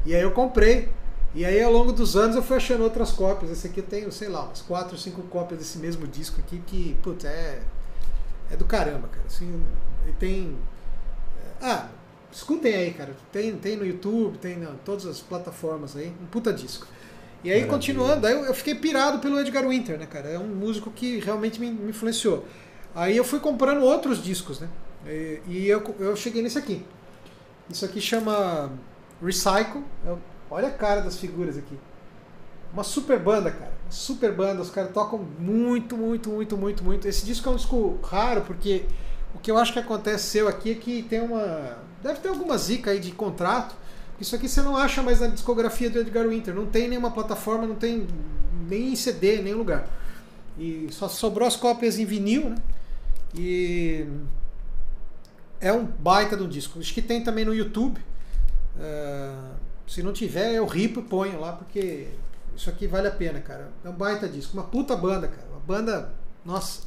E 0.06 0.16
aí 0.16 0.22
eu 0.22 0.32
comprei. 0.32 0.90
E 1.36 1.46
aí 1.46 1.62
ao 1.62 1.72
longo 1.72 1.92
dos 1.92 2.16
anos 2.16 2.36
eu 2.36 2.42
fui 2.42 2.58
achando 2.58 2.84
outras 2.84 3.12
cópias. 3.12 3.52
Esse 3.52 3.68
aqui 3.68 3.80
eu 3.80 3.86
tenho, 3.86 4.12
sei 4.12 4.28
lá, 4.28 4.44
umas 4.44 4.62
4 4.62 4.94
ou 4.94 4.98
5 4.98 5.22
cópias 5.24 5.60
desse 5.60 5.78
mesmo 5.78 6.08
disco 6.08 6.40
aqui, 6.40 6.62
que, 6.66 6.98
putz, 7.04 7.26
é, 7.26 7.62
é 8.50 8.56
do 8.56 8.66
caramba, 8.66 9.08
cara. 9.08 9.26
Assim, 9.28 9.62
ele 10.04 10.16
tem. 10.20 10.58
Ah, 11.62 11.90
Escutem 12.32 12.76
aí, 12.76 12.94
cara. 12.94 13.16
Tem, 13.32 13.56
tem 13.56 13.76
no 13.76 13.86
YouTube, 13.86 14.38
tem 14.38 14.62
em 14.62 14.68
todas 14.84 15.06
as 15.06 15.20
plataformas 15.20 15.96
aí. 15.96 16.14
Um 16.22 16.26
puta 16.26 16.52
disco. 16.54 16.86
E 17.44 17.50
aí, 17.50 17.62
Maravilha. 17.62 17.72
continuando, 17.72 18.28
aí 18.28 18.34
eu, 18.34 18.46
eu, 18.46 18.54
fiquei 18.54 18.76
pirado 18.76 19.20
pelo 19.20 19.40
Edgar 19.40 19.68
Winter, 19.68 19.98
né, 19.98 20.06
cara? 20.06 20.28
É 20.30 20.40
um 20.40 20.48
músico 20.48 20.92
que 20.92 21.20
realmente 21.20 21.60
me, 21.60 21.72
me 21.72 21.90
influenciou. 21.90 22.46
Aí 22.94 23.16
eu 23.16 23.24
fui 23.24 23.40
comprando 23.40 23.82
outros 23.84 24.22
discos, 24.22 24.60
né? 24.60 24.70
E, 25.06 25.42
e 25.48 25.68
eu, 25.68 25.96
eu 26.00 26.16
cheguei 26.16 26.42
nesse 26.42 26.58
aqui. 26.58 26.86
Isso 27.70 27.86
aqui 27.86 28.02
chama 28.02 28.72
Recycle. 29.22 29.84
Eu, 30.06 30.20
olha 30.50 30.68
a 30.68 30.72
cara 30.72 31.02
das 31.02 31.18
figuras 31.18 31.58
aqui. 31.58 31.78
Uma 32.74 32.84
super 32.84 33.20
banda, 33.20 33.52
cara. 33.52 33.74
Super 33.90 34.34
banda. 34.34 34.62
Os 34.62 34.70
caras 34.70 34.92
tocam 34.92 35.20
muito, 35.40 35.96
muito, 35.96 36.30
muito, 36.30 36.58
muito, 36.58 36.84
muito. 36.84 37.08
Esse 37.08 37.26
disco 37.26 37.48
é 37.48 37.52
um 37.52 37.56
disco 37.56 38.00
raro, 38.04 38.42
porque 38.42 38.86
o 39.36 39.40
que 39.40 39.52
eu 39.52 39.58
acho 39.58 39.74
que 39.74 39.80
aconteceu 39.80 40.48
aqui 40.48 40.72
é 40.72 40.76
que 40.76 41.04
tem 41.04 41.22
uma 41.22 41.78
Deve 42.02 42.20
ter 42.20 42.30
alguma 42.30 42.58
zica 42.58 42.92
aí 42.92 43.00
de 43.00 43.12
contrato. 43.12 43.76
Isso 44.20 44.36
aqui 44.36 44.48
você 44.48 44.62
não 44.62 44.76
acha 44.76 45.02
mais 45.02 45.20
na 45.20 45.28
discografia 45.28 45.90
do 45.90 46.00
Edgar 46.00 46.28
Winter. 46.28 46.54
Não 46.54 46.66
tem 46.66 46.88
nenhuma 46.88 47.12
plataforma, 47.12 47.68
não 47.68 47.76
tem 47.76 48.08
nem 48.68 48.94
em 48.94 48.96
CD, 48.96 49.42
nem 49.42 49.54
lugar. 49.54 49.88
E 50.58 50.88
só 50.92 51.08
sobrou 51.08 51.48
as 51.48 51.56
cópias 51.56 52.00
em 52.00 52.06
vinil, 52.06 52.50
né? 52.50 52.56
E 53.36 54.06
é 55.60 55.72
um 55.72 55.86
baita 55.86 56.36
do 56.36 56.48
disco. 56.48 56.80
Acho 56.80 56.94
que 56.94 57.02
tem 57.02 57.24
também 57.24 57.46
no 57.46 57.54
YouTube. 57.54 58.00
Uh, 58.76 59.54
se 59.88 60.02
não 60.02 60.14
tiver, 60.14 60.54
eu 60.54 60.66
ripo 60.66 61.00
e 61.00 61.04
ponho 61.04 61.40
lá, 61.40 61.54
porque 61.54 62.08
isso 62.56 62.70
aqui 62.70 62.88
vale 62.88 63.08
a 63.08 63.12
pena, 63.12 63.40
cara. 63.40 63.70
É 63.84 63.90
um 63.90 63.94
baita 63.94 64.28
disco. 64.28 64.54
Uma 64.54 64.64
puta 64.64 64.96
banda, 64.96 65.28
cara. 65.28 65.48
Uma 65.50 65.60
banda. 65.60 66.12
Nossa. 66.46 66.82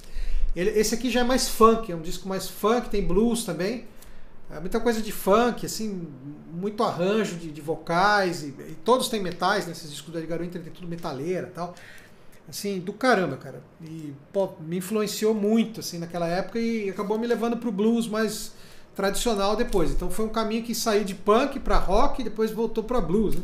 Ele, 0.55 0.71
esse 0.71 0.95
aqui 0.95 1.11
já 1.11 1.21
é 1.21 1.25
mais 1.25 1.49
funk, 1.49 1.91
é 1.91 1.95
um 1.95 2.01
disco 2.01 2.29
mais 2.29 2.49
funk, 2.49 2.89
tem 2.89 3.07
blues 3.07 3.45
também. 3.45 3.85
É 4.51 4.59
muita 4.59 4.81
coisa 4.81 5.01
de 5.01 5.13
funk, 5.13 5.65
assim, 5.65 6.09
muito 6.53 6.83
arranjo 6.83 7.37
de, 7.37 7.53
de 7.53 7.61
vocais, 7.61 8.43
e, 8.43 8.49
e, 8.49 8.77
todos 8.85 9.09
têm 9.09 9.23
metais 9.23 9.67
nesses 9.67 9.85
né? 9.85 9.91
discos 9.91 10.13
do 10.13 10.19
Edgar 10.19 10.41
Winter, 10.41 10.61
tem 10.61 10.73
tudo 10.73 10.89
metaleira 10.89 11.47
e 11.47 11.51
tal. 11.51 11.75
Assim, 12.49 12.81
do 12.81 12.93
caramba, 12.93 13.37
cara. 13.37 13.63
E 13.81 14.13
pô, 14.33 14.51
me 14.59 14.79
influenciou 14.79 15.33
muito, 15.33 15.79
assim, 15.79 15.99
naquela 15.99 16.27
época 16.27 16.59
e 16.59 16.91
acabou 16.91 17.17
me 17.17 17.29
levando 17.29 17.57
pro 17.57 17.71
blues 17.71 18.09
mais 18.09 18.53
tradicional 18.97 19.55
depois. 19.55 19.93
Então 19.93 20.11
foi 20.11 20.25
um 20.25 20.29
caminho 20.29 20.65
que 20.65 20.75
saiu 20.75 21.05
de 21.05 21.15
punk 21.15 21.61
para 21.61 21.79
rock 21.79 22.21
e 22.21 22.25
depois 22.25 22.51
voltou 22.51 22.83
para 22.83 23.01
blues, 23.01 23.37
né? 23.37 23.43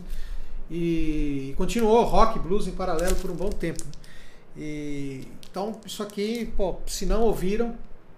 E 0.69 1.55
continuou 1.57 2.03
rock 2.03 2.41
blues 2.41 2.67
em 2.67 2.73
paralelo 2.73 3.15
por 3.17 3.31
um 3.31 3.35
bom 3.37 3.51
tempo. 3.51 3.85
Né? 3.85 3.93
E, 4.57 5.29
então, 5.57 5.75
isso 5.87 6.03
aqui, 6.03 6.53
pô, 6.55 6.77
se 6.87 7.07
não 7.07 7.23
ouviram, 7.23 7.75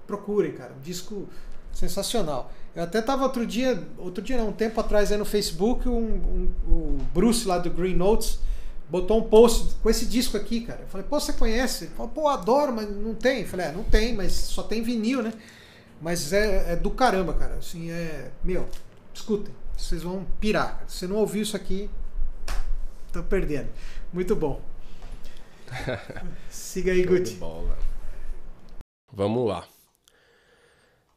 procurem, 0.08 0.50
cara. 0.50 0.72
Um 0.76 0.80
disco 0.80 1.28
sensacional. 1.72 2.50
Eu 2.74 2.82
até 2.82 3.00
tava 3.00 3.22
outro 3.22 3.46
dia, 3.46 3.80
outro 3.96 4.20
dia 4.20 4.36
não, 4.36 4.48
um 4.48 4.52
tempo 4.52 4.80
atrás 4.80 5.12
aí 5.12 5.18
no 5.18 5.24
Facebook, 5.24 5.88
um, 5.88 5.92
um, 5.94 6.52
o 6.66 6.98
Bruce 7.14 7.46
lá 7.46 7.58
do 7.58 7.70
Green 7.70 7.94
Notes 7.94 8.40
botou 8.90 9.20
um 9.20 9.22
post 9.22 9.76
com 9.80 9.88
esse 9.88 10.04
disco 10.04 10.36
aqui, 10.36 10.62
cara. 10.62 10.80
Eu 10.80 10.88
falei, 10.88 11.06
pô, 11.08 11.20
você 11.20 11.32
conhece? 11.32 11.84
Ele 11.84 11.94
falou, 11.94 12.10
pô, 12.10 12.26
adoro, 12.26 12.72
mas 12.72 12.90
não 12.90 13.14
tem. 13.14 13.42
Eu 13.42 13.46
falei, 13.46 13.66
é, 13.66 13.72
não 13.72 13.84
tem, 13.84 14.16
mas 14.16 14.32
só 14.32 14.64
tem 14.64 14.82
vinil, 14.82 15.22
né? 15.22 15.32
Mas 16.02 16.32
é, 16.32 16.72
é 16.72 16.74
do 16.76 16.90
caramba, 16.90 17.34
cara. 17.34 17.54
Assim, 17.54 17.88
é. 17.88 18.32
Meu, 18.42 18.68
escutem, 19.14 19.54
vocês 19.76 20.02
vão 20.02 20.26
pirar. 20.40 20.82
Se 20.88 20.98
você 20.98 21.06
não 21.06 21.14
ouviu 21.14 21.42
isso 21.42 21.54
aqui, 21.54 21.88
tô 23.12 23.22
perdendo. 23.22 23.68
Muito 24.12 24.34
bom. 24.34 24.60
Siga 26.50 26.92
aí, 26.92 27.04
Guti. 27.04 27.38
Vamos 29.12 29.48
lá. 29.48 29.66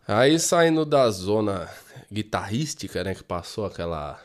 Aí 0.07 0.39
saindo 0.39 0.85
da 0.85 1.09
zona 1.09 1.69
guitarrística, 2.11 3.03
né, 3.03 3.15
que 3.15 3.23
passou 3.23 3.65
aquela 3.65 4.19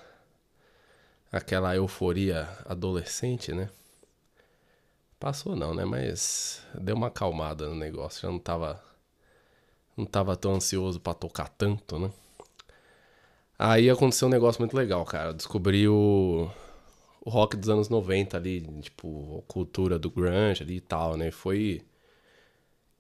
aquela 1.31 1.75
euforia 1.77 2.49
adolescente, 2.65 3.53
né? 3.53 3.69
Passou 5.19 5.57
não, 5.57 5.75
né? 5.75 5.85
Mas 5.85 6.63
deu 6.75 6.97
uma 6.97 7.09
acalmada 7.09 7.69
no 7.69 7.75
negócio. 7.75 8.23
Já 8.23 8.29
não 8.29 8.39
tava. 8.39 8.83
Não 9.97 10.05
tava 10.05 10.37
tão 10.37 10.55
ansioso 10.55 11.01
para 11.01 11.15
tocar 11.15 11.49
tanto, 11.49 11.99
né? 11.99 12.11
Aí 13.59 13.89
aconteceu 13.89 14.29
um 14.29 14.31
negócio 14.31 14.61
muito 14.61 14.77
legal, 14.77 15.05
cara. 15.07 15.33
descobri 15.33 15.89
o, 15.89 16.51
o 17.27 17.31
rock 17.31 17.57
dos 17.57 17.69
anos 17.69 17.89
90 17.89 18.37
ali, 18.37 18.61
tipo, 18.81 19.43
a 19.47 19.53
cultura 19.53 19.99
do 19.99 20.11
grunge 20.11 20.63
ali 20.63 20.77
e 20.77 20.81
tal, 20.81 21.17
né? 21.17 21.31
Foi. 21.31 21.83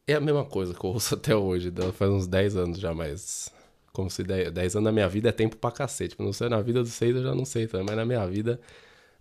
É 0.06 0.14
a 0.14 0.20
mesma 0.20 0.44
coisa 0.44 0.74
que 0.74 0.84
eu 0.84 0.90
ouço 0.90 1.14
até 1.16 1.34
hoje, 1.34 1.72
faz 1.94 2.10
uns 2.10 2.26
10 2.26 2.56
anos 2.56 2.78
já, 2.78 2.92
mas. 2.94 3.50
Como 3.92 4.10
se 4.10 4.22
10, 4.22 4.52
10 4.52 4.76
anos 4.76 4.84
na 4.84 4.92
minha 4.92 5.08
vida 5.08 5.30
é 5.30 5.32
tempo 5.32 5.56
pra 5.56 5.70
cacete. 5.72 6.10
Tipo, 6.10 6.22
não 6.22 6.32
sei, 6.32 6.48
na 6.50 6.60
vida 6.60 6.82
dos 6.82 6.92
6 6.92 7.16
eu 7.16 7.22
já 7.22 7.34
não 7.34 7.46
sei 7.46 7.68
mas 7.72 7.96
na 7.96 8.04
minha 8.04 8.26
vida, 8.26 8.60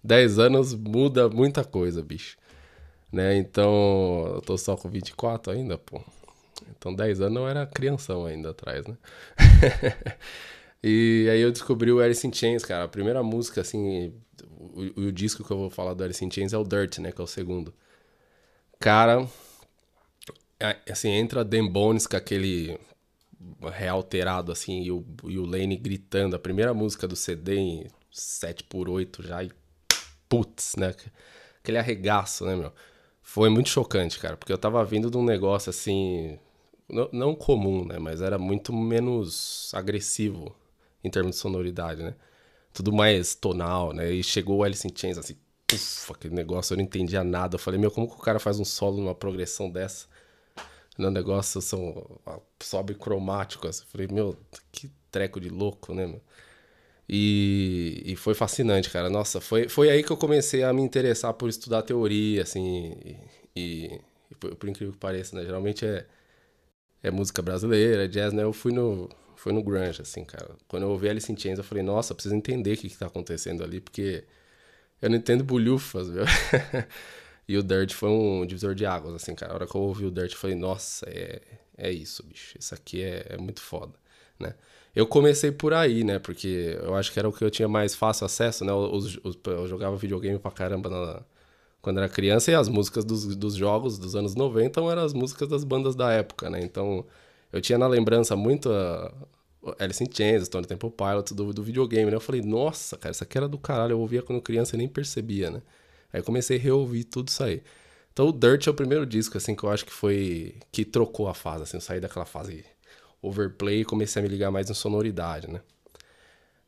10 0.03 0.39
anos 0.39 0.73
muda 0.75 1.29
muita 1.29 1.63
coisa, 1.63 2.03
bicho 2.03 2.37
né? 3.15 3.37
Então, 3.37 4.33
eu 4.35 4.41
tô 4.41 4.57
só 4.57 4.75
com 4.75 4.89
24 4.89 5.53
ainda, 5.53 5.77
pô. 5.77 6.01
Então, 6.77 6.93
10 6.93 7.21
anos 7.21 7.37
eu 7.37 7.47
era 7.47 7.65
crianção 7.65 8.25
ainda 8.25 8.51
atrás, 8.51 8.85
né? 8.85 8.97
e 10.83 11.27
aí 11.31 11.39
eu 11.41 11.51
descobri 11.51 11.91
o 11.91 11.99
Alice 11.99 12.25
in 12.27 12.33
Chains, 12.33 12.65
cara. 12.65 12.83
A 12.83 12.87
primeira 12.87 13.23
música, 13.23 13.61
assim, 13.61 14.13
o, 14.75 15.07
o, 15.07 15.11
disco 15.11 15.43
que 15.43 15.51
eu 15.51 15.57
vou 15.57 15.69
falar 15.69 15.93
do 15.93 16.03
Alice 16.03 16.23
in 16.23 16.29
Chains 16.29 16.53
é 16.53 16.57
o 16.57 16.63
Dirt, 16.63 16.99
né? 16.99 17.11
Que 17.11 17.21
é 17.21 17.23
o 17.23 17.27
segundo. 17.27 17.73
Cara, 18.79 19.27
assim, 20.91 21.09
entra 21.09 21.43
Dan 21.45 21.67
Bones 21.67 22.05
com 22.05 22.17
aquele 22.17 22.77
realterado, 23.73 24.51
assim, 24.51 24.83
e 24.83 24.91
o, 24.91 25.05
e 25.25 25.39
o 25.39 25.45
Lane 25.45 25.77
gritando. 25.77 26.35
A 26.35 26.39
primeira 26.39 26.73
música 26.73 27.07
do 27.07 27.15
CD 27.15 27.55
em 27.55 27.87
7x8 28.13 29.25
já 29.25 29.43
e 29.43 29.51
putz, 30.27 30.75
né? 30.77 30.93
Aquele 31.59 31.77
arregaço, 31.77 32.45
né, 32.45 32.55
meu? 32.55 32.73
Foi 33.21 33.49
muito 33.49 33.69
chocante, 33.69 34.19
cara, 34.19 34.37
porque 34.37 34.53
eu 34.53 34.57
tava 34.57 34.83
vindo 34.85 35.09
de 35.09 35.17
um 35.17 35.23
negócio 35.23 35.69
assim. 35.69 36.37
Não, 36.87 37.09
não 37.11 37.35
comum, 37.35 37.85
né? 37.85 37.97
Mas 37.97 38.21
era 38.21 38.37
muito 38.37 38.71
menos 38.73 39.71
agressivo 39.73 40.55
em 41.03 41.09
termos 41.09 41.35
de 41.35 41.41
sonoridade, 41.41 42.03
né? 42.03 42.15
Tudo 42.75 42.91
mais 42.91 43.35
tonal, 43.35 43.93
né? 43.93 44.11
E 44.11 44.21
chegou 44.21 44.57
o 44.57 44.63
Alice 44.63 44.85
in 44.85 44.91
Chains 44.93 45.17
assim, 45.17 45.37
puf, 45.65 46.11
aquele 46.11 46.35
negócio, 46.35 46.73
eu 46.73 46.77
não 46.77 46.83
entendia 46.83 47.23
nada. 47.23 47.55
Eu 47.55 47.59
falei, 47.59 47.79
meu, 47.79 47.89
como 47.89 48.05
que 48.07 48.15
o 48.15 48.19
cara 48.19 48.37
faz 48.37 48.59
um 48.59 48.65
solo 48.65 48.97
numa 48.97 49.15
progressão 49.15 49.71
dessa? 49.71 50.07
No 50.97 51.09
negócio 51.09 51.61
são, 51.61 52.19
sobe 52.61 52.95
cromático. 52.95 53.65
Assim. 53.67 53.83
Eu 53.83 53.87
falei, 53.87 54.07
meu, 54.11 54.37
que 54.73 54.91
treco 55.09 55.39
de 55.39 55.49
louco, 55.49 55.93
né? 55.93 56.19
E, 57.07 58.03
e, 58.05 58.15
foi 58.17 58.33
fascinante, 58.33 58.89
cara. 58.89 59.09
Nossa, 59.09 59.39
foi, 59.39 59.69
foi 59.69 59.89
aí 59.89 60.03
que 60.03 60.11
eu 60.11 60.17
comecei 60.17 60.63
a 60.63 60.73
me 60.73 60.81
interessar 60.81 61.33
por 61.33 61.49
estudar 61.49 61.83
teoria, 61.83 62.43
assim. 62.43 62.93
E, 63.55 64.01
e 64.31 64.35
por, 64.37 64.55
por, 64.55 64.69
incrível 64.69 64.93
que 64.93 64.99
pareça, 64.99 65.35
né? 65.37 65.45
Geralmente 65.45 65.85
é, 65.85 66.05
é 67.03 67.11
música 67.11 67.41
brasileira, 67.41 68.05
é 68.05 68.07
jazz, 68.07 68.33
né? 68.33 68.43
Eu 68.43 68.53
fui 68.53 68.73
no, 68.73 69.09
fui 69.35 69.53
no 69.53 69.63
grunge, 69.63 70.01
assim, 70.01 70.23
cara. 70.23 70.55
Quando 70.67 70.83
eu 70.83 70.89
ouvi 70.89 71.09
Alice 71.09 71.31
in 71.31 71.37
Chains, 71.37 71.57
eu 71.57 71.63
falei, 71.63 71.83
nossa, 71.83 72.13
preciso 72.13 72.35
entender 72.35 72.73
o 72.73 72.77
que, 72.77 72.89
que 72.89 72.97
tá 72.97 73.07
acontecendo 73.07 73.63
ali, 73.63 73.79
porque 73.79 74.23
eu 75.01 75.09
não 75.09 75.17
entendo 75.17 75.43
bolhufas, 75.43 76.09
viu? 76.09 76.23
e 77.47 77.57
o 77.57 77.63
Dirt 77.63 77.93
foi 77.93 78.09
um 78.09 78.45
divisor 78.45 78.75
de 78.75 78.85
águas, 78.85 79.15
assim, 79.15 79.35
cara. 79.35 79.53
A 79.53 79.55
hora 79.55 79.67
que 79.67 79.75
eu 79.75 79.81
ouvi 79.81 80.05
o 80.05 80.11
Dirt, 80.11 80.31
eu 80.31 80.37
falei, 80.37 80.55
nossa, 80.55 81.05
é, 81.09 81.41
é 81.77 81.91
isso, 81.91 82.23
bicho. 82.23 82.57
Isso 82.59 82.73
aqui 82.73 83.03
é, 83.03 83.25
é 83.29 83.37
muito 83.37 83.61
foda, 83.61 83.93
né? 84.39 84.55
Eu 84.95 85.05
comecei 85.05 85.51
por 85.51 85.73
aí, 85.73 86.03
né? 86.03 86.19
Porque 86.19 86.77
eu 86.81 86.95
acho 86.95 87.11
que 87.11 87.19
era 87.19 87.27
o 87.27 87.33
que 87.33 87.43
eu 87.43 87.51
tinha 87.51 87.67
mais 87.67 87.93
fácil 87.93 88.25
acesso, 88.25 88.63
né? 88.63 88.71
Os, 88.73 89.19
eu 89.47 89.67
jogava 89.67 89.97
videogame 89.97 90.39
pra 90.39 90.51
caramba 90.51 90.89
na, 90.89 91.21
quando 91.81 91.99
era 91.99 92.09
criança 92.09 92.49
e 92.49 92.55
as 92.55 92.67
músicas 92.69 93.05
dos, 93.05 93.35
dos 93.35 93.55
jogos 93.55 93.99
dos 93.99 94.15
anos 94.15 94.33
90 94.33 94.81
eram 94.81 95.03
as 95.03 95.13
músicas 95.13 95.47
das 95.47 95.63
bandas 95.63 95.95
da 95.95 96.11
época, 96.11 96.49
né? 96.49 96.59
Então 96.61 97.05
eu 97.55 97.61
tinha 97.61 97.77
na 97.77 97.87
lembrança 97.87 98.35
muito 98.35 98.69
Alice 99.79 100.03
in 100.03 100.07
Chains, 100.11 100.45
Stone 100.45 100.67
Temple 100.67 100.91
Pilots 100.91 101.31
do, 101.31 101.53
do 101.53 101.63
videogame, 101.63 102.11
né? 102.11 102.17
Eu 102.17 102.21
falei, 102.21 102.41
nossa, 102.41 102.97
cara, 102.97 103.13
isso 103.13 103.23
aqui 103.23 103.37
era 103.37 103.47
do 103.47 103.57
caralho. 103.57 103.93
Eu 103.93 103.99
ouvia 104.01 104.21
quando 104.21 104.41
criança 104.41 104.75
e 104.75 104.77
nem 104.77 104.89
percebia, 104.89 105.49
né? 105.49 105.61
Aí 106.11 106.21
comecei 106.21 106.57
a 106.57 106.59
reouvir 106.59 107.05
tudo 107.05 107.29
isso 107.29 107.41
aí. 107.41 107.63
Então 108.11 108.27
o 108.27 108.33
Dirt 108.33 108.67
é 108.67 108.69
o 108.69 108.73
primeiro 108.73 109.05
disco, 109.05 109.37
assim, 109.37 109.55
que 109.55 109.63
eu 109.63 109.71
acho 109.71 109.85
que 109.85 109.93
foi... 109.93 110.55
Que 110.69 110.83
trocou 110.83 111.29
a 111.29 111.33
fase, 111.33 111.63
assim. 111.63 111.77
Eu 111.77 111.81
saí 111.81 112.01
daquela 112.01 112.25
fase 112.25 112.65
overplay 113.21 113.81
e 113.81 113.85
comecei 113.85 114.19
a 114.19 114.23
me 114.23 114.27
ligar 114.27 114.51
mais 114.51 114.69
em 114.69 114.73
sonoridade, 114.73 115.49
né? 115.49 115.61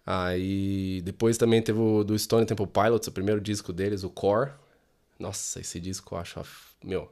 Aí 0.06 1.02
depois 1.02 1.38
também 1.38 1.62
teve 1.62 1.80
o 1.80 2.02
do 2.02 2.18
Stone 2.18 2.46
Temple 2.46 2.68
Pilots, 2.68 3.10
o 3.10 3.12
primeiro 3.12 3.42
disco 3.42 3.74
deles, 3.74 4.06
o 4.06 4.10
Core. 4.10 4.52
Nossa, 5.20 5.60
esse 5.60 5.82
disco 5.82 6.16
eu 6.16 6.20
acho, 6.20 6.42
meu, 6.82 7.12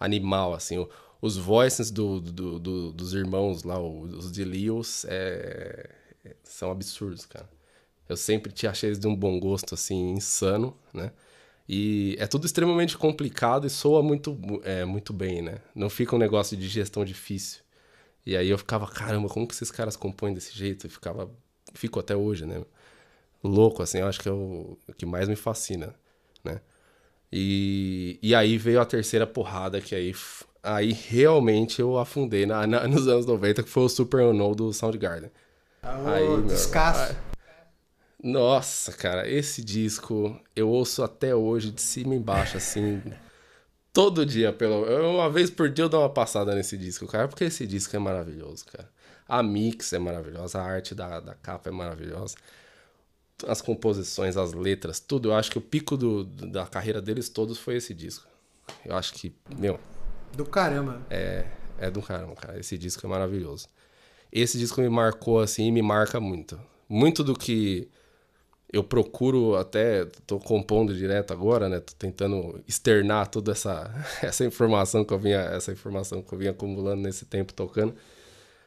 animal, 0.00 0.52
assim. 0.52 0.84
Os 1.20 1.36
voices 1.36 1.90
do, 1.90 2.20
do, 2.20 2.58
do, 2.58 2.92
dos 2.92 3.14
irmãos 3.14 3.64
lá, 3.64 3.80
os 3.80 4.30
de 4.30 4.44
Leos, 4.44 5.04
é, 5.08 5.90
é, 6.24 6.36
são 6.44 6.70
absurdos, 6.70 7.26
cara. 7.26 7.48
Eu 8.08 8.16
sempre 8.16 8.52
te 8.52 8.66
achei 8.66 8.88
eles 8.88 8.98
de 8.98 9.06
um 9.06 9.14
bom 9.14 9.38
gosto, 9.38 9.74
assim, 9.74 10.12
insano, 10.12 10.76
né? 10.94 11.12
E 11.68 12.16
é 12.18 12.26
tudo 12.26 12.46
extremamente 12.46 12.96
complicado 12.96 13.66
e 13.66 13.70
soa 13.70 14.02
muito, 14.02 14.38
é, 14.64 14.84
muito 14.84 15.12
bem, 15.12 15.42
né? 15.42 15.58
Não 15.74 15.90
fica 15.90 16.16
um 16.16 16.18
negócio 16.18 16.56
de 16.56 16.66
gestão 16.66 17.04
difícil. 17.04 17.60
E 18.24 18.36
aí 18.36 18.48
eu 18.48 18.58
ficava, 18.58 18.86
caramba, 18.86 19.28
como 19.28 19.46
que 19.46 19.54
esses 19.54 19.70
caras 19.70 19.96
compõem 19.96 20.34
desse 20.34 20.56
jeito? 20.56 20.86
E 20.86 20.90
ficava, 20.90 21.30
fico 21.74 22.00
até 22.00 22.16
hoje, 22.16 22.46
né? 22.46 22.64
Louco, 23.42 23.82
assim, 23.82 23.98
eu 23.98 24.06
acho 24.06 24.20
que 24.20 24.28
é 24.28 24.32
o, 24.32 24.78
o 24.88 24.92
que 24.94 25.06
mais 25.06 25.28
me 25.28 25.36
fascina, 25.36 25.94
né? 26.44 26.60
E, 27.32 28.18
e 28.22 28.34
aí 28.34 28.56
veio 28.58 28.80
a 28.80 28.86
terceira 28.86 29.26
porrada, 29.26 29.80
que 29.80 29.94
aí, 29.94 30.14
aí 30.62 30.92
realmente 30.92 31.80
eu 31.80 31.98
afundei 31.98 32.46
na, 32.46 32.66
na 32.66 32.86
nos 32.86 33.06
anos 33.08 33.26
90, 33.26 33.62
que 33.62 33.68
foi 33.68 33.84
o 33.84 33.88
Super 33.88 34.22
Unknown 34.22 34.52
do 34.52 34.72
Soundgarden. 34.72 35.30
Ah, 35.82 36.12
aí, 36.12 36.28
meu, 36.28 36.42
descasso. 36.42 37.16
nossa, 38.22 38.92
cara, 38.92 39.28
esse 39.28 39.62
disco 39.62 40.38
eu 40.54 40.68
ouço 40.68 41.02
até 41.02 41.34
hoje 41.34 41.70
de 41.70 41.80
cima 41.80 42.14
e 42.14 42.18
embaixo, 42.18 42.56
assim 42.56 43.02
todo 43.92 44.24
dia, 44.24 44.52
pelo 44.52 44.84
uma 45.10 45.28
vez 45.28 45.50
por 45.50 45.68
dia 45.68 45.84
eu 45.84 45.88
dou 45.88 46.02
uma 46.02 46.08
passada 46.08 46.54
nesse 46.54 46.76
disco, 46.76 47.06
cara, 47.06 47.26
porque 47.26 47.44
esse 47.44 47.66
disco 47.66 47.96
é 47.96 47.98
maravilhoso, 47.98 48.64
cara. 48.66 48.88
A 49.28 49.42
mix 49.42 49.92
é 49.92 49.98
maravilhosa, 49.98 50.60
a 50.60 50.62
arte 50.62 50.94
da, 50.94 51.18
da 51.18 51.34
capa 51.34 51.68
é 51.68 51.72
maravilhosa. 51.72 52.36
As 53.46 53.60
composições, 53.60 54.36
as 54.36 54.52
letras, 54.52 55.00
tudo. 55.00 55.30
Eu 55.30 55.34
acho 55.34 55.50
que 55.50 55.58
o 55.58 55.60
pico 55.60 55.96
do, 55.96 56.24
da 56.24 56.64
carreira 56.66 57.02
deles 57.02 57.28
todos 57.28 57.58
foi 57.58 57.76
esse 57.76 57.92
disco. 57.92 58.26
Eu 58.84 58.96
acho 58.96 59.12
que, 59.14 59.34
meu. 59.58 59.78
Do 60.36 60.44
caramba. 60.44 61.02
É, 61.10 61.44
é 61.78 61.90
do 61.90 62.02
caramba, 62.02 62.34
cara. 62.34 62.58
Esse 62.58 62.78
disco 62.78 63.06
é 63.06 63.08
maravilhoso. 63.08 63.68
Esse 64.32 64.58
disco 64.58 64.80
me 64.80 64.88
marcou 64.88 65.40
assim 65.40 65.66
e 65.68 65.72
me 65.72 65.82
marca 65.82 66.20
muito. 66.20 66.60
Muito 66.88 67.24
do 67.24 67.34
que 67.34 67.88
eu 68.70 68.84
procuro 68.84 69.56
até, 69.56 70.04
tô 70.26 70.38
compondo 70.38 70.94
direto 70.94 71.32
agora, 71.32 71.68
né? 71.68 71.80
Tô 71.80 71.94
tentando 71.98 72.62
externar 72.68 73.28
toda 73.28 73.52
essa, 73.52 73.90
essa 74.22 74.44
informação 74.44 75.04
que 75.04 75.12
eu 75.12 75.18
vinha, 75.18 75.40
essa 75.40 75.72
informação 75.72 76.22
que 76.22 76.32
eu 76.32 76.38
vinha 76.38 76.50
acumulando 76.50 77.02
nesse 77.02 77.24
tempo 77.24 77.52
tocando. 77.54 77.94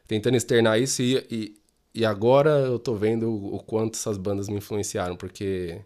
Tentando 0.08 0.36
externar 0.36 0.80
isso 0.80 1.02
e, 1.02 1.26
e, 1.30 1.62
e 1.94 2.06
agora 2.06 2.50
eu 2.50 2.80
tô 2.80 2.96
vendo 2.96 3.30
o, 3.30 3.56
o, 3.56 3.60
quanto 3.64 3.96
essas 3.96 4.18
bandas 4.18 4.50
me 4.50 4.56
influenciaram, 4.58 5.16
porque 5.16 5.80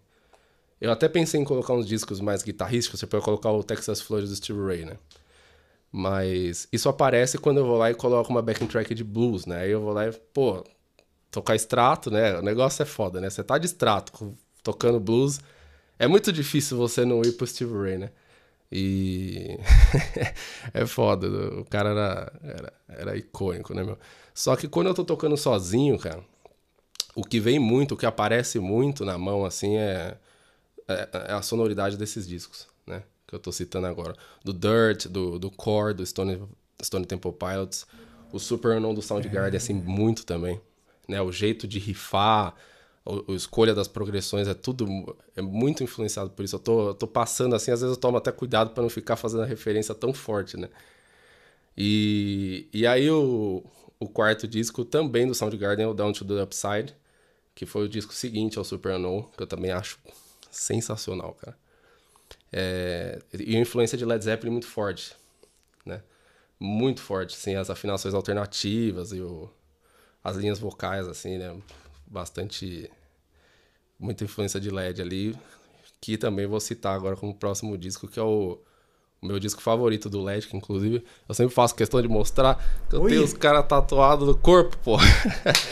eu 0.81 0.91
até 0.91 1.07
pensei 1.09 1.39
em 1.39 1.43
colocar 1.43 1.73
uns 1.73 1.85
discos 1.85 2.19
mais 2.21 2.41
guitarrísticos, 2.41 2.99
você 2.99 3.07
pode 3.07 3.23
colocar 3.23 3.51
o 3.51 3.63
Texas 3.63 4.01
Flores 4.01 4.29
do 4.29 4.35
Steve 4.35 4.59
Ray, 4.61 4.85
né? 4.85 4.97
Mas 5.97 6.67
isso 6.73 6.89
aparece 6.89 7.37
quando 7.37 7.59
eu 7.59 7.65
vou 7.65 7.77
lá 7.77 7.89
e 7.89 7.95
coloco 7.95 8.29
uma 8.29 8.41
backing 8.41 8.67
track 8.67 8.93
de 8.93 9.01
blues, 9.01 9.45
né? 9.45 9.61
Aí 9.61 9.71
eu 9.71 9.79
vou 9.79 9.93
lá 9.93 10.05
e, 10.05 10.11
pô, 10.11 10.61
tocar 11.31 11.55
extrato, 11.55 12.11
né? 12.11 12.37
O 12.37 12.41
negócio 12.41 12.83
é 12.83 12.85
foda, 12.85 13.21
né? 13.21 13.29
Você 13.29 13.41
tá 13.41 13.57
de 13.57 13.65
extrato 13.67 14.35
tocando 14.61 14.99
blues. 14.99 15.39
É 15.97 16.05
muito 16.05 16.33
difícil 16.33 16.77
você 16.77 17.05
não 17.05 17.21
ir 17.21 17.31
pro 17.37 17.47
Steve 17.47 17.73
Ray, 17.73 17.97
né? 17.97 18.11
E 18.69 19.57
é 20.73 20.85
foda, 20.85 21.27
o 21.61 21.65
cara 21.65 21.91
era, 21.91 22.33
era, 22.43 22.73
era 22.89 23.17
icônico, 23.17 23.73
né, 23.73 23.81
meu? 23.81 23.97
Só 24.33 24.55
que 24.57 24.67
quando 24.67 24.87
eu 24.87 24.93
tô 24.93 25.05
tocando 25.05 25.37
sozinho, 25.37 25.97
cara, 25.97 26.21
o 27.15 27.23
que 27.23 27.39
vem 27.39 27.57
muito, 27.57 27.93
o 27.93 27.97
que 27.97 28.05
aparece 28.05 28.59
muito 28.59 29.05
na 29.05 29.17
mão, 29.17 29.45
assim, 29.45 29.77
é, 29.77 30.17
é, 30.89 31.09
é 31.29 31.33
a 31.33 31.41
sonoridade 31.41 31.95
desses 31.97 32.27
discos? 32.27 32.67
Que 33.27 33.35
eu 33.35 33.39
tô 33.39 33.51
citando 33.51 33.87
agora. 33.87 34.15
Do 34.43 34.53
Dirt, 34.53 35.07
do, 35.07 35.39
do 35.39 35.49
Core, 35.49 35.93
do 35.93 36.05
Stone, 36.05 36.43
Stone 36.83 37.05
Temple 37.05 37.33
Pilots. 37.33 37.85
O 38.31 38.39
Super 38.39 38.77
Unknown 38.77 38.93
do 38.93 39.01
Soundgarden, 39.01 39.57
assim, 39.57 39.73
muito 39.73 40.25
também 40.25 40.59
né? 41.07 41.21
O 41.21 41.31
jeito 41.31 41.67
de 41.67 41.79
rifar, 41.79 42.55
a, 43.05 43.31
escolha 43.33 43.73
das 43.73 43.87
progressões 43.87 44.47
é 44.47 44.53
tudo 44.53 44.87
é 45.35 45.41
muito 45.41 45.83
influenciado 45.83 46.29
por 46.31 46.43
isso. 46.43 46.55
Eu 46.55 46.59
tô, 46.59 46.87
eu 46.89 46.93
tô 46.93 47.07
passando 47.07 47.55
assim, 47.55 47.71
às 47.71 47.81
vezes 47.81 47.95
eu 47.95 47.99
tomo 47.99 48.17
até 48.17 48.31
cuidado 48.31 48.71
para 48.71 48.83
não 48.83 48.89
ficar 48.89 49.15
fazendo 49.15 49.43
a 49.43 49.45
referência 49.45 49.93
tão 49.95 50.13
forte, 50.13 50.57
né? 50.57 50.69
E, 51.77 52.67
e 52.73 52.87
aí 52.87 53.09
o, 53.09 53.63
o 53.99 54.07
quarto 54.07 54.47
disco 54.47 54.85
também 54.85 55.27
do 55.27 55.35
Soundgarden 55.35 55.85
é 55.85 55.87
o 55.87 55.93
Down 55.93 56.13
to 56.13 56.25
the 56.25 56.41
Upside, 56.41 56.95
que 57.53 57.65
foi 57.65 57.85
o 57.85 57.89
disco 57.89 58.13
seguinte 58.13 58.57
ao 58.57 58.63
Super 58.63 58.93
Unknown, 58.95 59.23
que 59.35 59.43
eu 59.43 59.47
também 59.47 59.71
acho 59.71 59.99
sensacional, 60.51 61.33
cara. 61.33 61.57
É, 62.51 63.21
e 63.33 63.55
a 63.55 63.59
influência 63.59 63.97
de 63.97 64.05
Led 64.05 64.23
Zeppelin 64.23 64.51
muito 64.51 64.67
forte, 64.67 65.15
né? 65.85 66.01
Muito 66.59 67.01
forte, 67.01 67.35
assim, 67.35 67.55
as 67.55 67.69
afinações 67.69 68.13
alternativas 68.13 69.11
e 69.11 69.21
o, 69.21 69.49
as 70.23 70.37
linhas 70.37 70.59
vocais, 70.59 71.07
assim, 71.07 71.37
né? 71.37 71.55
Bastante... 72.07 72.89
Muita 73.97 74.25
influência 74.25 74.59
de 74.59 74.69
LED 74.69 75.01
ali, 75.01 75.37
que 76.01 76.17
também 76.17 76.45
vou 76.45 76.59
citar 76.59 76.93
agora 76.93 77.15
como 77.15 77.33
próximo 77.33 77.77
disco, 77.77 78.07
que 78.07 78.19
é 78.19 78.23
o 78.23 78.59
meu 79.25 79.39
disco 79.39 79.61
favorito 79.61 80.09
do 80.09 80.21
LED, 80.21 80.47
que 80.47 80.57
inclusive 80.57 81.03
eu 81.27 81.35
sempre 81.35 81.53
faço 81.53 81.75
questão 81.75 82.01
de 82.01 82.07
mostrar 82.07 82.63
que 82.89 82.95
eu 82.95 83.01
Oi. 83.01 83.09
tenho 83.09 83.23
os 83.23 83.33
caras 83.33 83.65
tatuados 83.67 84.27
no 84.27 84.37
corpo, 84.37 84.77
pô. 84.83 84.97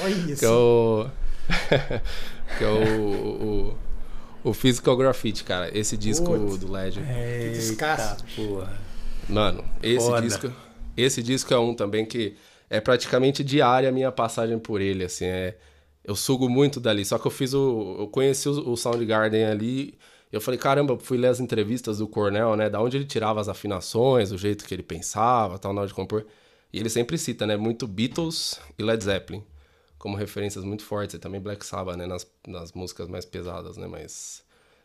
Olha 0.01 0.31
isso. 0.31 0.39
que 0.39 0.45
é 0.45 0.49
o. 0.49 1.07
que 2.57 2.63
é 2.63 2.67
o, 2.67 3.71
o, 3.71 3.77
o 4.43 4.53
Physical 4.53 4.97
Graffiti, 4.97 5.43
cara. 5.43 5.75
Esse 5.77 5.95
disco 5.97 6.25
Putz. 6.25 6.58
do 6.58 6.71
LED. 6.71 6.99
É, 6.99 7.49
descasso. 7.53 8.23
Porra. 8.36 8.79
Mano, 9.29 9.63
esse 9.82 10.06
Foda. 10.06 10.21
disco. 10.21 10.51
Esse 10.95 11.23
disco 11.23 11.53
é 11.53 11.58
um 11.58 11.73
também 11.73 12.06
que 12.06 12.36
é 12.69 12.79
praticamente 12.79 13.43
diária 13.43 13.89
a 13.89 13.91
minha 13.91 14.12
passagem 14.12 14.60
por 14.60 14.82
ele, 14.82 15.06
assim. 15.06 15.25
É, 15.25 15.56
eu 16.03 16.15
sugo 16.15 16.49
muito 16.49 16.79
dali. 16.79 17.06
Só 17.06 17.17
que 17.17 17.25
eu 17.25 17.32
fiz 17.32 17.53
o. 17.53 17.97
Eu 17.99 18.08
conheci 18.08 18.49
o, 18.49 18.71
o 18.71 18.77
Soundgarden 18.77 19.45
ali 19.45 19.97
eu 20.34 20.41
falei, 20.41 20.60
caramba, 20.60 20.97
fui 20.97 21.15
ler 21.15 21.27
as 21.27 21.39
entrevistas 21.39 21.99
do 21.99 22.08
Cornell, 22.08 22.56
né? 22.56 22.67
Da 22.67 22.82
onde 22.82 22.97
ele 22.97 23.06
tirava 23.06 23.39
as 23.39 23.47
afinações, 23.47 24.32
o 24.32 24.38
jeito 24.38 24.65
que 24.65 24.73
ele 24.73 24.82
pensava, 24.82 25.60
tal, 25.60 25.71
na 25.71 25.82
hora 25.82 25.88
de 25.88 25.93
compor. 25.93 26.25
E 26.73 26.79
ele 26.79 26.89
sempre 26.89 27.19
cita, 27.19 27.45
né? 27.45 27.56
Muito 27.56 27.86
Beatles 27.86 28.60
e 28.75 28.82
Led 28.82 29.03
Zeppelin 29.03 29.43
como 30.03 30.17
referências 30.17 30.65
muito 30.65 30.83
fortes. 30.83 31.15
E 31.15 31.17
também 31.17 31.39
Black 31.39 31.65
Sabbath, 31.65 31.95
né? 31.95 32.05
Nas, 32.05 32.27
nas 32.45 32.73
músicas 32.73 33.07
mais 33.07 33.23
pesadas, 33.23 33.77
né? 33.77 33.87
Mas 33.87 34.43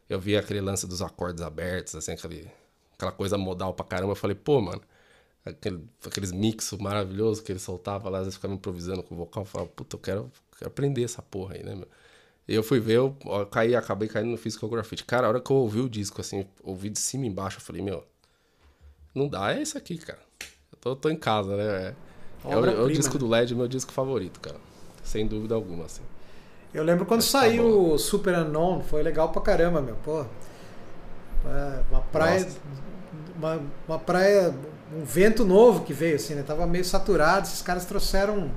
eu 0.09 0.21
vi 0.21 0.37
aquele 0.37 0.61
lance 0.61 0.87
dos 0.87 1.03
acordes 1.03 1.43
abertos, 1.43 1.97
assim, 1.97 2.13
aquele, 2.13 2.49
aquela 2.95 3.11
coisa 3.11 3.37
modal 3.37 3.75
pra 3.75 3.85
caramba. 3.85 4.13
Eu 4.13 4.17
falei, 4.17 4.37
pô, 4.37 4.61
mano, 4.61 4.81
aquele, 5.45 5.85
aqueles 6.07 6.31
mixos 6.31 6.79
maravilhosos 6.79 7.43
que 7.43 7.51
ele 7.51 7.59
soltava 7.59 8.09
lá, 8.09 8.19
às 8.19 8.27
vezes 8.27 8.37
ficava 8.37 8.55
improvisando 8.55 9.03
com 9.03 9.17
o 9.17 9.19
vocal. 9.19 9.43
Eu 9.43 9.47
falava, 9.47 9.71
puta, 9.71 9.97
eu 9.97 10.01
quero, 10.01 10.33
quero 10.57 10.69
aprender 10.69 11.03
essa 11.03 11.21
porra 11.21 11.57
aí, 11.57 11.65
né, 11.65 11.75
meu? 11.75 11.89
E 12.47 12.55
eu 12.55 12.63
fui 12.63 12.79
ver, 12.79 12.95
eu, 12.95 13.17
eu 13.27 13.47
caí, 13.47 13.75
acabei 13.75 14.09
caindo 14.09 14.31
no 14.31 14.37
Physical 14.37 14.71
Graffiti. 14.71 15.05
Cara, 15.05 15.27
a 15.27 15.31
hora 15.31 15.41
que 15.41 15.51
eu 15.51 15.57
ouvi 15.57 15.81
o 15.81 15.89
disco, 15.89 16.21
assim, 16.21 16.47
ouvi 16.63 16.91
de 16.91 16.99
cima 17.01 17.25
e 17.25 17.29
embaixo, 17.29 17.59
eu 17.59 17.61
falei, 17.61 17.83
meu, 17.83 18.05
não 19.13 19.29
dá, 19.29 19.53
é 19.53 19.63
isso 19.63 19.77
aqui, 19.77 19.99
cara. 19.99 20.21
Eu 20.73 20.79
tô, 20.81 20.95
tô 20.95 21.11
em 21.11 21.17
casa, 21.17 21.57
né? 21.57 21.65
É, 21.65 21.95
é, 22.53 22.57
o, 22.57 22.65
é 22.65 22.83
o, 22.83 22.89
disco 22.89 23.19
do 23.19 23.27
LED, 23.27 23.53
meu 23.57 23.67
disco 23.67 23.91
favorito, 23.91 24.39
cara. 24.39 24.68
Sem 25.09 25.27
dúvida 25.27 25.55
alguma, 25.55 25.87
assim. 25.87 26.03
Eu 26.73 26.85
lembro 26.85 27.07
quando 27.07 27.23
tá 27.23 27.29
saiu 27.29 27.63
tá 27.63 27.69
o 27.71 27.99
Super 27.99 28.37
Unknown, 28.41 28.83
foi 28.83 29.03
legal 29.03 29.31
pra 29.31 29.41
caramba, 29.41 29.81
meu. 29.81 29.97
Pô, 30.05 30.21
é, 31.47 31.81
uma 31.91 32.03
praia. 32.03 32.47
Uma, 33.35 33.61
uma 33.89 33.99
praia. 33.99 34.55
Um 34.95 35.05
vento 35.05 35.47
novo 35.47 35.83
que 35.85 35.95
veio, 35.95 36.17
assim, 36.17 36.35
né? 36.35 36.43
Tava 36.43 36.67
meio 36.67 36.85
saturado, 36.85 37.47
esses 37.47 37.63
caras 37.63 37.87
trouxeram 37.87 38.51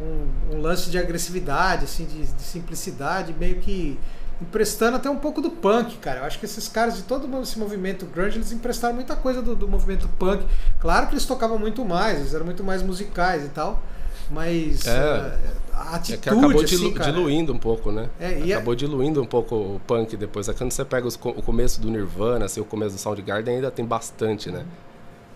um, 0.00 0.54
um 0.54 0.60
lance 0.60 0.88
de 0.88 0.98
agressividade, 0.98 1.84
assim, 1.84 2.04
de, 2.04 2.26
de, 2.26 2.42
simplicidade, 2.42 3.32
meio 3.32 3.56
que 3.56 3.98
emprestando 4.40 4.96
até 4.96 5.10
um 5.10 5.18
pouco 5.18 5.40
do 5.40 5.50
punk, 5.50 5.96
cara. 5.98 6.20
Eu 6.20 6.24
acho 6.26 6.38
que 6.38 6.44
esses 6.44 6.68
caras 6.68 6.96
de 6.96 7.02
todo 7.02 7.28
esse 7.42 7.58
movimento 7.58 8.06
grunge, 8.06 8.38
eles 8.38 8.52
emprestaram 8.52 8.94
muita 8.94 9.16
coisa 9.16 9.42
do, 9.42 9.56
do 9.56 9.66
movimento 9.66 10.08
punk. 10.16 10.46
Claro 10.78 11.08
que 11.08 11.14
eles 11.14 11.26
tocavam 11.26 11.58
muito 11.58 11.84
mais, 11.84 12.20
eles 12.20 12.34
eram 12.34 12.44
muito 12.44 12.62
mais 12.62 12.82
musicais 12.82 13.44
e 13.44 13.48
tal, 13.48 13.82
mas 14.30 14.86
é, 14.86 14.90
uh, 14.92 15.56
a 15.72 15.96
atitude, 15.96 16.14
é 16.14 16.16
que 16.16 16.28
acabou 16.28 16.62
assim, 16.62 16.76
dilu 16.76 16.98
diluindo 16.98 17.52
um 17.52 17.58
pouco, 17.58 17.92
né? 17.92 18.08
É, 18.18 18.52
acabou 18.52 18.74
é... 18.74 18.76
diluindo 18.76 19.22
um 19.22 19.26
pouco 19.26 19.54
o 19.54 19.80
punk 19.86 20.16
depois. 20.16 20.48
É 20.48 20.52
quando 20.52 20.72
você 20.72 20.84
pega 20.84 21.06
os, 21.06 21.14
o 21.14 21.42
começo 21.42 21.80
do 21.80 21.90
Nirvana, 21.90 22.46
assim, 22.46 22.60
o 22.60 22.64
começo 22.64 22.96
do 22.96 23.00
Soundgarden 23.00 23.56
ainda 23.56 23.70
tem 23.70 23.84
bastante, 23.84 24.50
né? 24.50 24.64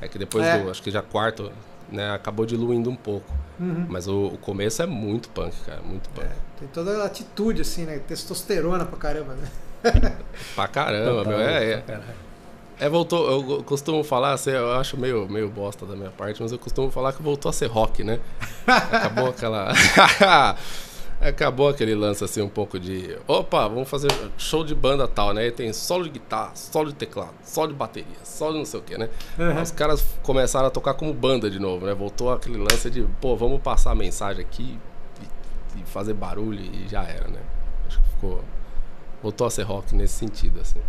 É 0.00 0.08
que 0.08 0.18
depois 0.18 0.44
é. 0.44 0.58
do, 0.58 0.70
acho 0.70 0.82
que 0.82 0.90
já 0.90 1.02
quarto, 1.02 1.52
né, 1.90 2.10
acabou 2.12 2.46
diluindo 2.46 2.88
um 2.90 2.96
pouco. 2.96 3.30
Uhum. 3.58 3.86
Mas 3.88 4.08
o, 4.08 4.26
o, 4.26 4.38
começo 4.38 4.82
é 4.82 4.86
muito 4.86 5.28
punk, 5.28 5.54
cara, 5.66 5.82
muito 5.82 6.08
punk. 6.10 6.26
É, 6.26 6.32
tem 6.58 6.68
toda 6.68 7.02
a 7.02 7.06
atitude, 7.06 7.60
assim, 7.60 7.84
né? 7.84 8.00
Testosterona 8.06 8.86
pra 8.86 8.98
caramba, 8.98 9.34
né? 9.34 9.48
pra 10.54 10.66
caramba, 10.68 11.24
meu. 11.24 11.38
É, 11.38 11.72
é, 11.72 12.00
é, 12.80 12.88
voltou. 12.88 13.30
Eu 13.30 13.62
costumo 13.62 14.02
falar, 14.02 14.32
assim, 14.32 14.50
eu 14.50 14.72
acho 14.72 14.96
meio, 14.96 15.28
meio 15.28 15.50
bosta 15.50 15.84
da 15.84 15.94
minha 15.94 16.10
parte, 16.10 16.42
mas 16.42 16.50
eu 16.50 16.58
costumo 16.58 16.90
falar 16.90 17.12
que 17.12 17.22
voltou 17.22 17.50
a 17.50 17.52
ser 17.52 17.66
rock, 17.66 18.02
né? 18.02 18.18
Acabou 18.66 19.28
aquela. 19.28 19.72
acabou 21.20 21.68
aquele 21.68 21.94
lance 21.94 22.24
assim 22.24 22.40
um 22.40 22.48
pouco 22.48 22.80
de 22.80 23.14
opa, 23.28 23.68
vamos 23.68 23.88
fazer 23.90 24.10
show 24.38 24.64
de 24.64 24.74
banda 24.74 25.06
tal, 25.06 25.34
né? 25.34 25.46
E 25.46 25.52
tem 25.52 25.70
solo 25.74 26.04
de 26.04 26.10
guitarra, 26.10 26.52
solo 26.54 26.88
de 26.88 26.94
teclado, 26.94 27.34
solo 27.44 27.68
de 27.68 27.74
bateria, 27.74 28.16
solo 28.24 28.52
de 28.54 28.58
não 28.60 28.64
sei 28.64 28.80
o 28.80 28.82
que, 28.82 28.96
né? 28.96 29.10
Uhum. 29.38 29.60
Os 29.60 29.70
caras 29.70 30.02
começaram 30.22 30.68
a 30.68 30.70
tocar 30.70 30.94
como 30.94 31.12
banda 31.12 31.50
de 31.50 31.58
novo, 31.58 31.84
né? 31.84 31.92
Voltou 31.92 32.32
aquele 32.32 32.56
lance 32.56 32.88
de, 32.88 33.06
pô, 33.20 33.36
vamos 33.36 33.60
passar 33.60 33.90
a 33.90 33.94
mensagem 33.94 34.40
aqui 34.40 34.78
e, 35.76 35.80
e 35.80 35.84
fazer 35.84 36.14
barulho 36.14 36.58
e 36.58 36.88
já 36.88 37.02
era, 37.02 37.28
né? 37.28 37.40
Acho 37.86 38.00
que 38.00 38.08
ficou. 38.08 38.42
Voltou 39.22 39.46
a 39.46 39.50
ser 39.50 39.64
rock 39.64 39.94
nesse 39.94 40.14
sentido, 40.14 40.60
assim. 40.60 40.80